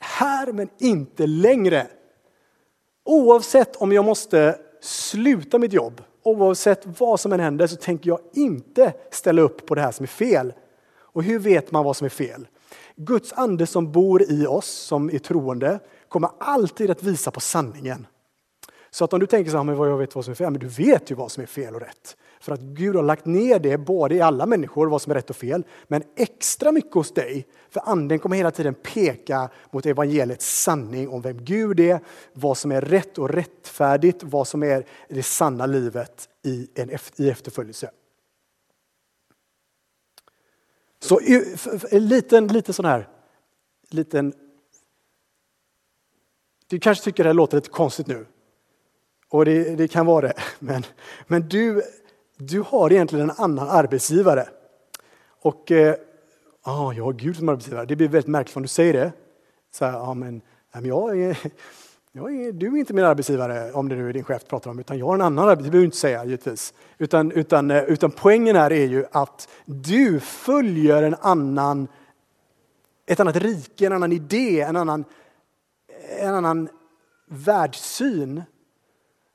här 0.03 0.53
men 0.53 0.69
inte 0.79 1.27
längre. 1.27 1.87
Oavsett 3.05 3.77
om 3.77 3.93
jag 3.93 4.05
måste 4.05 4.59
sluta 4.81 5.59
mitt 5.59 5.73
jobb, 5.73 6.03
oavsett 6.23 7.01
vad 7.01 7.21
som 7.21 7.33
än 7.33 7.41
händer 7.41 7.67
så 7.67 7.77
tänker 7.77 8.11
jag 8.11 8.21
inte 8.33 8.93
ställa 9.11 9.43
upp 9.43 9.67
på 9.67 9.75
det 9.75 9.81
här 9.81 9.93
som 9.93 10.03
är 10.03 10.09
fel. 10.09 10.53
Och 10.95 11.23
hur 11.23 11.39
vet 11.39 11.71
man 11.71 11.85
vad 11.85 11.97
som 11.97 12.05
är 12.05 12.09
fel? 12.09 12.49
Guds 12.97 13.33
ande 13.33 13.67
som 13.67 13.93
bor 13.93 14.23
i 14.23 14.47
oss 14.47 14.71
som 14.71 15.11
är 15.11 15.19
troende 15.19 15.81
kommer 16.09 16.31
alltid 16.39 16.91
att 16.91 17.03
visa 17.03 17.31
på 17.31 17.41
sanningen. 17.41 18.07
Så 18.91 19.05
att 19.05 19.13
om 19.13 19.21
du 19.21 19.27
tänker 19.27 19.51
så 19.51 19.57
här, 19.57 19.65
men 19.65 19.77
vad 19.77 19.91
jag 19.91 19.99
vet 19.99 20.15
vad 20.15 20.25
som 20.25 20.31
är 20.33 20.35
fel, 20.37 20.51
men 20.51 20.61
du 20.61 20.69
vet 20.69 21.11
ju 21.11 21.15
vad 21.15 21.33
som 21.33 21.43
är 21.43 21.47
fel 21.47 21.75
och 21.75 21.81
rätt. 21.81 22.17
För 22.43 22.53
att 22.53 22.61
Gud 22.61 22.97
har 22.97 23.03
lagt 23.03 23.27
ner 23.27 23.59
det 23.59 23.79
både 23.79 24.15
i 24.15 24.21
alla 24.21 24.47
människor, 24.47 24.87
vad 24.87 25.03
som 25.03 25.11
är 25.11 25.15
rätt 25.15 25.31
och 25.31 25.37
fel, 25.37 25.65
men 25.89 26.03
extra 26.17 26.73
mycket 26.73 26.95
hos 26.95 27.15
dig. 27.15 27.47
För 27.71 27.83
anden 27.85 28.19
kommer 28.19 28.37
hela 28.37 28.51
tiden 28.51 28.75
peka 28.75 29.51
mot 29.71 29.87
evangeliets 29.87 30.63
sanning 30.63 31.09
om 31.09 31.23
vem 31.23 31.45
Gud 31.45 31.81
är, 31.81 32.01
vad 32.33 32.59
som 32.59 32.73
är 32.73 32.81
rätt 32.81 33.19
och 33.19 33.31
rättfärdigt, 33.31 34.23
vad 34.23 34.49
som 34.49 34.63
är 34.63 34.87
det 35.09 35.23
sanna 35.23 35.67
livet 35.67 36.29
i, 36.45 36.69
en, 36.75 36.91
i 37.17 37.31
efterföljelse. 37.31 37.91
Så 41.01 41.21
en 41.91 42.09
liten, 42.09 42.47
liten 42.47 42.75
sån 42.75 42.85
här, 42.85 43.09
liten 43.91 44.35
du 46.67 46.81
kanske 46.81 47.05
tycker 47.05 47.25
det 47.25 47.29
här 47.29 47.35
låter 47.35 47.57
lite 47.57 47.69
konstigt 47.69 48.07
nu. 48.07 48.27
Och 49.29 49.45
det, 49.45 49.77
det, 49.77 49.89
kan 49.89 50.07
vara 50.07 50.27
det. 50.27 50.35
Men, 50.59 50.83
men 51.27 51.49
du, 51.49 51.83
du 52.49 52.61
har 52.61 52.93
egentligen 52.93 53.31
en 53.31 53.37
annan 53.39 53.69
arbetsgivare. 53.69 54.49
Och 55.43 55.71
eh, 55.71 55.95
ah, 56.63 56.93
jag 56.93 57.05
har 57.05 57.13
Gud 57.13 57.37
som 57.37 57.49
arbetsgivare. 57.49 57.87
Det 57.87 57.97
blir 57.97 58.09
väldigt 58.09 58.29
märkligt 58.29 58.57
om 58.57 58.63
du 58.63 58.69
säger 58.69 58.93
det. 58.93 59.13
Så 59.71 59.85
här, 59.85 60.11
ah, 60.11 60.15
men, 60.15 60.41
men 60.73 60.85
jag 60.85 61.21
är, 61.21 61.39
jag 62.13 62.35
är, 62.35 62.53
du 62.53 62.67
är 62.67 62.77
inte 62.77 62.95
min 62.95 63.05
arbetsgivare, 63.05 63.73
om 63.73 63.89
det 63.89 63.95
nu 63.95 64.09
är 64.09 64.13
din 64.13 64.25
chef 64.25 64.45
pratar 64.47 64.71
om, 64.71 64.79
utan 64.79 64.99
jag 64.99 65.07
har 65.07 65.15
en 65.15 65.21
annan 65.21 65.49
arbetsgivare. 65.49 65.65
Det 65.65 65.71
behöver 65.71 65.83
du 65.83 65.85
inte 65.85 65.97
säga 65.97 66.25
givetvis. 66.25 66.75
Utan, 66.99 67.33
utan, 67.33 67.71
eh, 67.71 67.83
utan 67.83 68.11
poängen 68.11 68.57
här 68.57 68.73
är 68.73 68.87
ju 68.87 69.05
att 69.13 69.49
du 69.65 70.21
följer 70.21 71.03
en 71.03 71.17
annan, 71.21 71.89
ett 73.07 73.21
annat 73.21 73.37
rike, 73.37 73.87
en 73.87 73.93
annan 73.93 74.13
idé, 74.13 74.61
en 74.61 74.77
annan, 74.77 75.05
en 76.19 76.35
annan 76.35 76.69
världssyn 77.27 78.43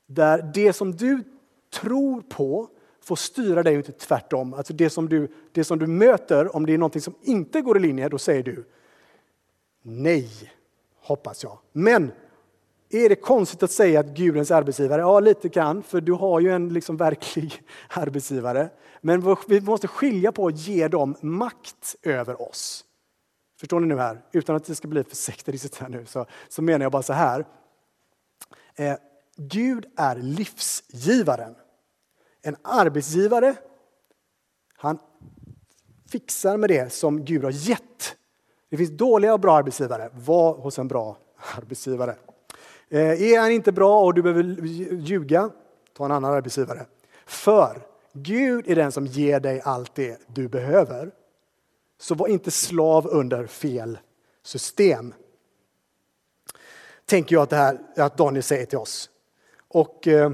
där 0.06 0.50
det 0.54 0.72
som 0.72 0.96
du 0.96 1.22
tror 1.70 2.20
på 2.20 2.68
får 3.08 3.16
styra 3.16 3.62
dig 3.62 3.72
och 3.72 3.86
inte 3.86 3.92
tvärtom. 3.92 4.54
Alltså 4.54 4.72
det 4.72 4.90
som, 4.90 5.08
du, 5.08 5.28
det 5.52 5.64
som 5.64 5.78
du 5.78 5.86
möter, 5.86 6.56
om 6.56 6.66
det 6.66 6.74
är 6.74 6.78
någonting 6.78 7.02
som 7.02 7.14
inte 7.22 7.60
går 7.60 7.76
i 7.76 7.80
linje, 7.80 8.08
då 8.08 8.18
säger 8.18 8.42
du 8.42 8.64
nej, 9.82 10.28
hoppas 11.00 11.42
jag. 11.42 11.58
Men 11.72 12.12
är 12.90 13.08
det 13.08 13.14
konstigt 13.14 13.62
att 13.62 13.70
säga 13.70 14.00
att 14.00 14.06
Gud 14.06 14.30
är 14.30 14.34
ens 14.34 14.50
arbetsgivare? 14.50 15.00
Ja, 15.00 15.20
lite 15.20 15.48
kan, 15.48 15.82
för 15.82 16.00
du 16.00 16.12
har 16.12 16.40
ju 16.40 16.52
en 16.52 16.68
liksom 16.68 16.96
verklig 16.96 17.62
arbetsgivare. 17.88 18.70
Men 19.00 19.36
vi 19.48 19.60
måste 19.60 19.88
skilja 19.88 20.32
på 20.32 20.46
att 20.46 20.58
ge 20.58 20.88
dem 20.88 21.16
makt 21.20 21.96
över 22.02 22.42
oss. 22.42 22.84
Förstår 23.60 23.80
ni 23.80 23.86
nu 23.86 23.96
här? 23.96 24.22
Utan 24.32 24.56
att 24.56 24.64
det 24.64 24.74
ska 24.74 24.88
bli 24.88 25.04
för 25.04 25.16
sekteristiskt 25.16 25.76
här 25.76 25.88
nu 25.88 26.06
så, 26.06 26.26
så 26.48 26.62
menar 26.62 26.84
jag 26.84 26.92
bara 26.92 27.02
så 27.02 27.12
här. 27.12 27.46
Eh, 28.74 28.94
Gud 29.36 29.86
är 29.96 30.16
livsgivaren. 30.16 31.54
En 32.48 32.56
arbetsgivare, 32.62 33.56
han 34.76 34.98
fixar 36.10 36.56
med 36.56 36.70
det 36.70 36.92
som 36.92 37.24
Gud 37.24 37.44
har 37.44 37.50
gett. 37.50 38.16
Det 38.70 38.76
finns 38.76 38.90
dåliga 38.90 39.34
och 39.34 39.40
bra 39.40 39.56
arbetsgivare. 39.56 40.10
Var 40.14 40.54
hos 40.54 40.78
en 40.78 40.88
bra 40.88 41.16
arbetsgivare. 41.56 42.16
Eh, 42.88 43.22
är 43.22 43.40
han 43.40 43.50
inte 43.50 43.72
bra 43.72 44.04
och 44.04 44.14
du 44.14 44.22
behöver 44.22 44.42
ljuga, 44.94 45.50
ta 45.96 46.04
en 46.04 46.10
annan 46.10 46.34
arbetsgivare. 46.34 46.86
För 47.26 47.86
Gud 48.12 48.68
är 48.68 48.76
den 48.76 48.92
som 48.92 49.06
ger 49.06 49.40
dig 49.40 49.60
allt 49.64 49.94
det 49.94 50.20
du 50.26 50.48
behöver. 50.48 51.10
Så 51.98 52.14
var 52.14 52.28
inte 52.28 52.50
slav 52.50 53.06
under 53.06 53.46
fel 53.46 53.98
system. 54.42 55.14
Tänker 57.04 57.36
jag 57.36 57.42
att, 57.42 57.50
det 57.50 57.56
här, 57.56 57.78
att 57.96 58.16
Daniel 58.16 58.42
säger 58.42 58.66
till 58.66 58.78
oss. 58.78 59.10
Och 59.68 60.08
eh, 60.08 60.32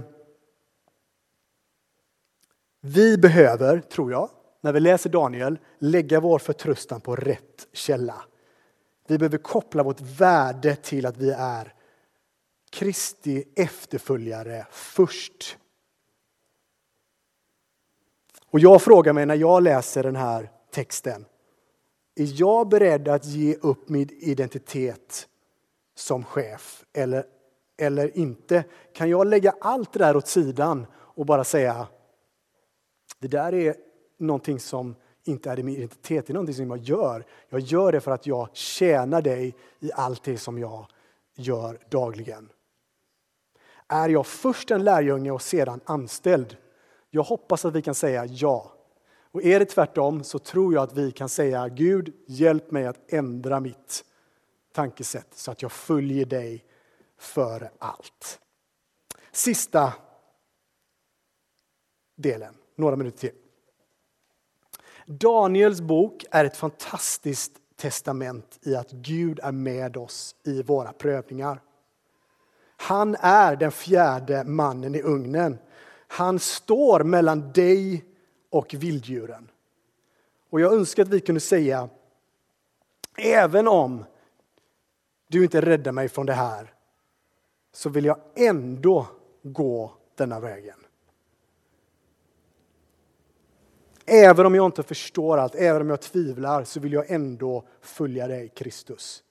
vi 2.86 3.18
behöver, 3.18 3.80
tror 3.80 4.12
jag, 4.12 4.30
när 4.60 4.72
vi 4.72 4.80
läser 4.80 5.10
Daniel, 5.10 5.58
lägga 5.78 6.20
vår 6.20 6.38
förtröstan 6.38 7.00
på 7.00 7.16
rätt 7.16 7.68
källa. 7.72 8.24
Vi 9.06 9.18
behöver 9.18 9.38
koppla 9.38 9.82
vårt 9.82 10.00
värde 10.00 10.76
till 10.76 11.06
att 11.06 11.16
vi 11.16 11.30
är 11.30 11.74
Kristi 12.70 13.44
efterföljare 13.56 14.66
först. 14.70 15.58
Och 18.50 18.60
jag 18.60 18.82
frågar 18.82 19.12
mig 19.12 19.26
när 19.26 19.34
jag 19.34 19.62
läser 19.62 20.02
den 20.02 20.16
här 20.16 20.50
texten, 20.70 21.24
är 22.14 22.40
jag 22.40 22.68
beredd 22.68 23.08
att 23.08 23.24
ge 23.24 23.54
upp 23.54 23.88
min 23.88 24.08
identitet 24.10 25.28
som 25.94 26.24
chef 26.24 26.84
eller, 26.92 27.24
eller 27.76 28.18
inte? 28.18 28.64
Kan 28.94 29.10
jag 29.10 29.26
lägga 29.26 29.54
allt 29.60 29.92
det 29.92 29.98
där 29.98 30.16
åt 30.16 30.28
sidan 30.28 30.86
och 30.94 31.26
bara 31.26 31.44
säga 31.44 31.86
det 33.18 33.28
där 33.28 33.54
är 33.54 33.76
någonting 34.18 34.60
som 34.60 34.94
inte 35.24 35.50
är 35.50 35.56
min 35.56 35.76
identitet, 35.76 36.26
det 36.26 36.30
är 36.30 36.34
någonting 36.34 36.54
som 36.54 36.70
jag 36.70 36.78
gör. 36.78 37.24
Jag 37.48 37.60
gör 37.60 37.92
det 37.92 38.00
för 38.00 38.10
att 38.10 38.26
jag 38.26 38.48
tjänar 38.52 39.22
dig 39.22 39.56
i 39.80 39.92
allt 39.92 40.24
det 40.24 40.38
som 40.38 40.58
jag 40.58 40.86
gör 41.34 41.78
dagligen. 41.90 42.48
Är 43.88 44.08
jag 44.08 44.26
först 44.26 44.70
en 44.70 44.84
lärjunge 44.84 45.30
och 45.30 45.42
sedan 45.42 45.80
anställd? 45.84 46.56
Jag 47.10 47.22
hoppas 47.22 47.64
att 47.64 47.74
vi 47.74 47.82
kan 47.82 47.94
säga 47.94 48.24
ja. 48.24 48.72
Och 49.30 49.42
är 49.42 49.58
det 49.58 49.66
tvärtom 49.66 50.24
så 50.24 50.38
tror 50.38 50.74
jag 50.74 50.82
att 50.82 50.92
vi 50.92 51.12
kan 51.12 51.28
säga 51.28 51.68
Gud, 51.68 52.14
hjälp 52.26 52.70
mig 52.70 52.86
att 52.86 53.12
ändra 53.12 53.60
mitt 53.60 54.04
tankesätt 54.72 55.28
så 55.34 55.50
att 55.50 55.62
jag 55.62 55.72
följer 55.72 56.26
dig 56.26 56.64
före 57.18 57.70
allt. 57.78 58.40
Sista 59.32 59.92
delen, 62.16 62.54
några 62.76 62.96
minuter 62.96 63.18
till. 63.18 63.32
Daniels 65.06 65.80
bok 65.80 66.24
är 66.30 66.44
ett 66.44 66.56
fantastiskt 66.56 67.52
testament 67.76 68.58
i 68.62 68.76
att 68.76 68.90
Gud 68.90 69.40
är 69.42 69.52
med 69.52 69.96
oss 69.96 70.36
i 70.44 70.62
våra 70.62 70.92
prövningar. 70.92 71.60
Han 72.76 73.16
är 73.20 73.56
den 73.56 73.72
fjärde 73.72 74.44
mannen 74.44 74.94
i 74.94 75.02
ugnen. 75.02 75.58
Han 76.06 76.38
står 76.38 77.04
mellan 77.04 77.52
dig 77.52 78.04
och 78.50 78.74
vilddjuren. 78.74 79.50
Och 80.50 80.60
jag 80.60 80.72
önskar 80.72 81.02
att 81.02 81.08
vi 81.08 81.20
kunde 81.20 81.40
säga, 81.40 81.88
även 83.16 83.68
om 83.68 84.04
du 85.28 85.42
inte 85.42 85.60
räddar 85.60 85.92
mig 85.92 86.08
från 86.08 86.26
det 86.26 86.32
här, 86.32 86.74
så 87.72 87.88
vill 87.88 88.04
jag 88.04 88.18
ändå 88.34 89.06
gå 89.42 89.92
denna 90.14 90.40
vägen. 90.40 90.83
Även 94.06 94.46
om 94.46 94.54
jag 94.54 94.66
inte 94.66 94.82
förstår 94.82 95.38
allt, 95.38 95.54
även 95.54 95.82
om 95.82 95.90
jag 95.90 96.00
tvivlar, 96.00 96.64
så 96.64 96.80
vill 96.80 96.92
jag 96.92 97.10
ändå 97.10 97.64
följa 97.80 98.28
dig, 98.28 98.48
Kristus. 98.48 99.22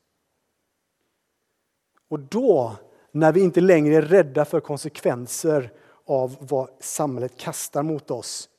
Och 2.10 2.20
då, 2.20 2.76
när 3.12 3.32
vi 3.32 3.42
inte 3.42 3.62
längre 3.62 3.96
är 3.96 4.02
rädda 4.02 4.46
för 4.46 4.60
konsekvenser 4.60 5.72
av 6.06 6.38
vad 6.40 6.70
samhället 6.80 7.38
kastar 7.38 7.84
mot 7.84 8.12
oss, 8.12 8.50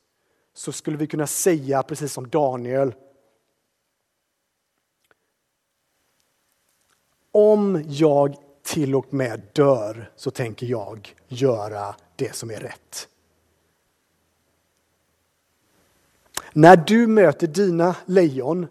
så 0.53 0.71
skulle 0.71 0.97
vi 0.97 1.07
kunna 1.07 1.27
säga, 1.27 1.83
precis 1.83 2.13
som 2.13 2.29
Daniel, 2.29 2.93
om 7.31 7.83
jag 7.87 8.35
till 8.63 8.95
och 8.95 9.13
med 9.13 9.41
dör 9.53 10.11
så 10.15 10.31
tänker 10.31 10.67
jag 10.67 11.15
göra 11.27 11.95
det 12.15 12.35
som 12.35 12.51
är 12.51 12.59
rätt. 12.59 13.09
När 16.57 16.75
du 16.75 17.07
möter 17.07 17.47
dina 17.47 17.95
lejon, 18.05 18.67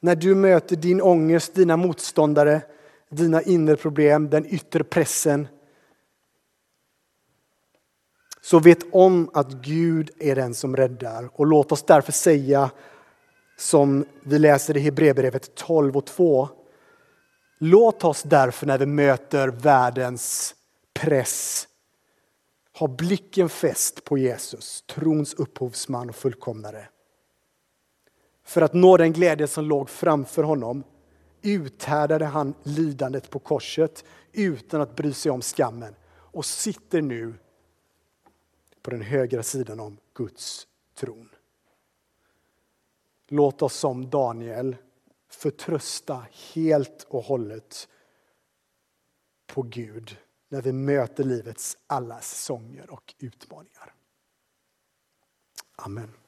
när 0.00 0.16
du 0.16 0.34
möter 0.34 0.76
din 0.76 1.02
ångest, 1.02 1.54
dina 1.54 1.76
motståndare, 1.76 2.62
dina 3.10 3.42
inre 3.42 3.76
problem, 3.76 4.30
den 4.30 4.46
yttre 4.46 4.84
pressen. 4.84 5.48
Så 8.40 8.58
vet 8.58 8.78
om 8.92 9.30
att 9.34 9.52
Gud 9.52 10.10
är 10.18 10.36
den 10.36 10.54
som 10.54 10.76
räddar 10.76 11.30
och 11.32 11.46
låt 11.46 11.72
oss 11.72 11.82
därför 11.82 12.12
säga 12.12 12.70
som 13.56 14.04
vi 14.22 14.38
läser 14.38 14.76
i 14.76 14.80
Hebreerbrevet 14.80 15.54
12 15.54 15.96
och 15.96 16.06
2. 16.06 16.48
Låt 17.58 18.04
oss 18.04 18.22
därför 18.22 18.66
när 18.66 18.78
vi 18.78 18.86
möter 18.86 19.48
världens 19.48 20.54
press 20.94 21.66
ha 22.80 22.88
blicken 22.88 23.48
fäst 23.48 24.04
på 24.04 24.18
Jesus, 24.18 24.82
trons 24.82 25.34
upphovsman 25.34 26.08
och 26.08 26.16
fullkomnare. 26.16 26.88
För 28.42 28.62
att 28.62 28.74
nå 28.74 28.96
den 28.96 29.12
glädje 29.12 29.46
som 29.46 29.64
låg 29.64 29.90
framför 29.90 30.42
honom 30.42 30.84
uthärdade 31.42 32.24
han 32.24 32.54
lidandet 32.62 33.30
på 33.30 33.38
korset 33.38 34.04
utan 34.32 34.80
att 34.80 34.96
bry 34.96 35.12
sig 35.12 35.32
om 35.32 35.42
skammen 35.42 35.94
och 36.08 36.44
sitter 36.44 37.02
nu 37.02 37.34
på 38.82 38.90
den 38.90 39.02
högra 39.02 39.42
sidan 39.42 39.80
om 39.80 39.98
Guds 40.14 40.66
tron. 40.94 41.28
Låt 43.28 43.62
oss 43.62 43.74
som 43.74 44.10
Daniel 44.10 44.76
förtrösta 45.28 46.26
helt 46.54 47.06
och 47.08 47.22
hållet 47.22 47.88
på 49.46 49.62
Gud 49.62 50.16
när 50.50 50.62
vi 50.62 50.72
möter 50.72 51.24
livets 51.24 51.78
alla 51.86 52.20
säsonger 52.20 52.90
och 52.90 53.14
utmaningar. 53.18 53.94
Amen. 55.76 56.19